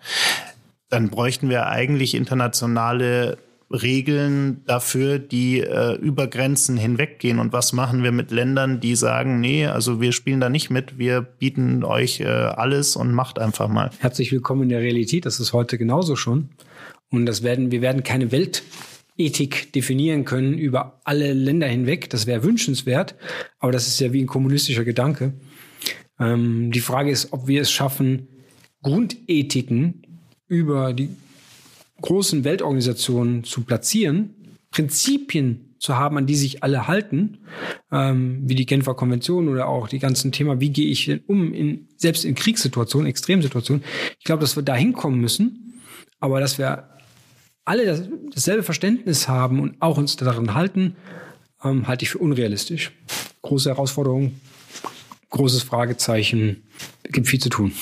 dann 0.88 1.10
bräuchten 1.10 1.48
wir 1.48 1.66
eigentlich 1.66 2.14
internationale 2.14 3.38
Regeln 3.70 4.62
dafür, 4.64 5.18
die 5.18 5.60
äh, 5.60 5.94
über 5.96 6.26
Grenzen 6.26 6.78
hinweggehen. 6.78 7.38
Und 7.38 7.52
was 7.52 7.74
machen 7.74 8.02
wir 8.02 8.12
mit 8.12 8.30
Ländern, 8.30 8.80
die 8.80 8.96
sagen, 8.96 9.40
nee, 9.40 9.66
also 9.66 10.00
wir 10.00 10.12
spielen 10.12 10.40
da 10.40 10.48
nicht 10.48 10.70
mit, 10.70 10.98
wir 10.98 11.20
bieten 11.20 11.84
euch 11.84 12.20
äh, 12.20 12.24
alles 12.24 12.96
und 12.96 13.12
macht 13.12 13.38
einfach 13.38 13.68
mal. 13.68 13.90
Herzlich 13.98 14.32
willkommen 14.32 14.62
in 14.62 14.68
der 14.70 14.80
Realität, 14.80 15.26
das 15.26 15.38
ist 15.38 15.52
heute 15.52 15.76
genauso 15.76 16.16
schon. 16.16 16.48
Und 17.10 17.26
das 17.26 17.42
werden, 17.42 17.70
wir 17.70 17.82
werden 17.82 18.02
keine 18.02 18.32
Weltethik 18.32 19.72
definieren 19.74 20.24
können 20.24 20.56
über 20.56 21.00
alle 21.04 21.34
Länder 21.34 21.66
hinweg. 21.66 22.08
Das 22.08 22.26
wäre 22.26 22.42
wünschenswert, 22.42 23.16
aber 23.58 23.72
das 23.72 23.86
ist 23.86 24.00
ja 24.00 24.14
wie 24.14 24.22
ein 24.22 24.26
kommunistischer 24.26 24.84
Gedanke. 24.84 25.34
Ähm, 26.18 26.70
die 26.70 26.80
Frage 26.80 27.10
ist, 27.10 27.34
ob 27.34 27.48
wir 27.48 27.60
es 27.60 27.70
schaffen, 27.70 28.28
Grundethiken 28.82 30.02
über 30.48 30.92
die 30.92 31.10
großen 32.00 32.44
Weltorganisationen 32.44 33.44
zu 33.44 33.62
platzieren, 33.62 34.34
Prinzipien 34.70 35.74
zu 35.78 35.96
haben, 35.96 36.18
an 36.18 36.26
die 36.26 36.34
sich 36.34 36.62
alle 36.62 36.88
halten, 36.88 37.38
ähm, 37.92 38.42
wie 38.44 38.54
die 38.54 38.66
Genfer 38.66 38.94
Konvention 38.94 39.48
oder 39.48 39.68
auch 39.68 39.88
die 39.88 39.98
ganzen 39.98 40.32
Themen, 40.32 40.60
wie 40.60 40.70
gehe 40.70 40.88
ich 40.88 41.06
denn 41.06 41.20
um, 41.26 41.52
in, 41.54 41.88
selbst 41.96 42.24
in 42.24 42.34
Kriegssituationen, 42.34 43.08
Extremsituationen. 43.08 43.84
Ich 44.18 44.24
glaube, 44.24 44.40
dass 44.40 44.56
wir 44.56 44.62
da 44.62 44.74
hinkommen 44.74 45.20
müssen, 45.20 45.80
aber 46.20 46.40
dass 46.40 46.58
wir 46.58 46.88
alle 47.64 47.84
das, 47.84 48.02
dasselbe 48.34 48.62
Verständnis 48.62 49.28
haben 49.28 49.60
und 49.60 49.80
auch 49.80 49.98
uns 49.98 50.16
daran 50.16 50.54
halten, 50.54 50.96
ähm, 51.62 51.86
halte 51.86 52.04
ich 52.04 52.10
für 52.10 52.18
unrealistisch. 52.18 52.92
Große 53.42 53.70
Herausforderung, 53.70 54.32
großes 55.30 55.62
Fragezeichen, 55.62 56.64
gibt 57.04 57.28
viel 57.28 57.40
zu 57.40 57.50
tun. 57.50 57.72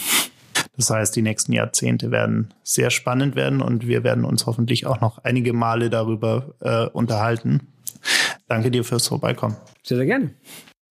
Das 0.77 0.91
heißt, 0.91 1.17
die 1.17 1.23
nächsten 1.23 1.53
Jahrzehnte 1.53 2.11
werden 2.11 2.53
sehr 2.63 2.91
spannend 2.91 3.35
werden 3.35 3.63
und 3.63 3.87
wir 3.87 4.05
werden 4.05 4.25
uns 4.25 4.47
hoffentlich 4.47 4.87
auch 4.87 5.01
noch 5.01 5.19
einige 5.25 5.53
Male 5.53 5.91
darüber 5.91 6.55
äh, 6.61 6.87
unterhalten. 6.87 7.69
Danke 8.47 8.71
dir 8.71 8.85
fürs 8.85 9.09
Vorbeikommen. 9.09 9.57
Sehr, 9.83 9.97
sehr 9.97 10.07
gerne. 10.07 10.31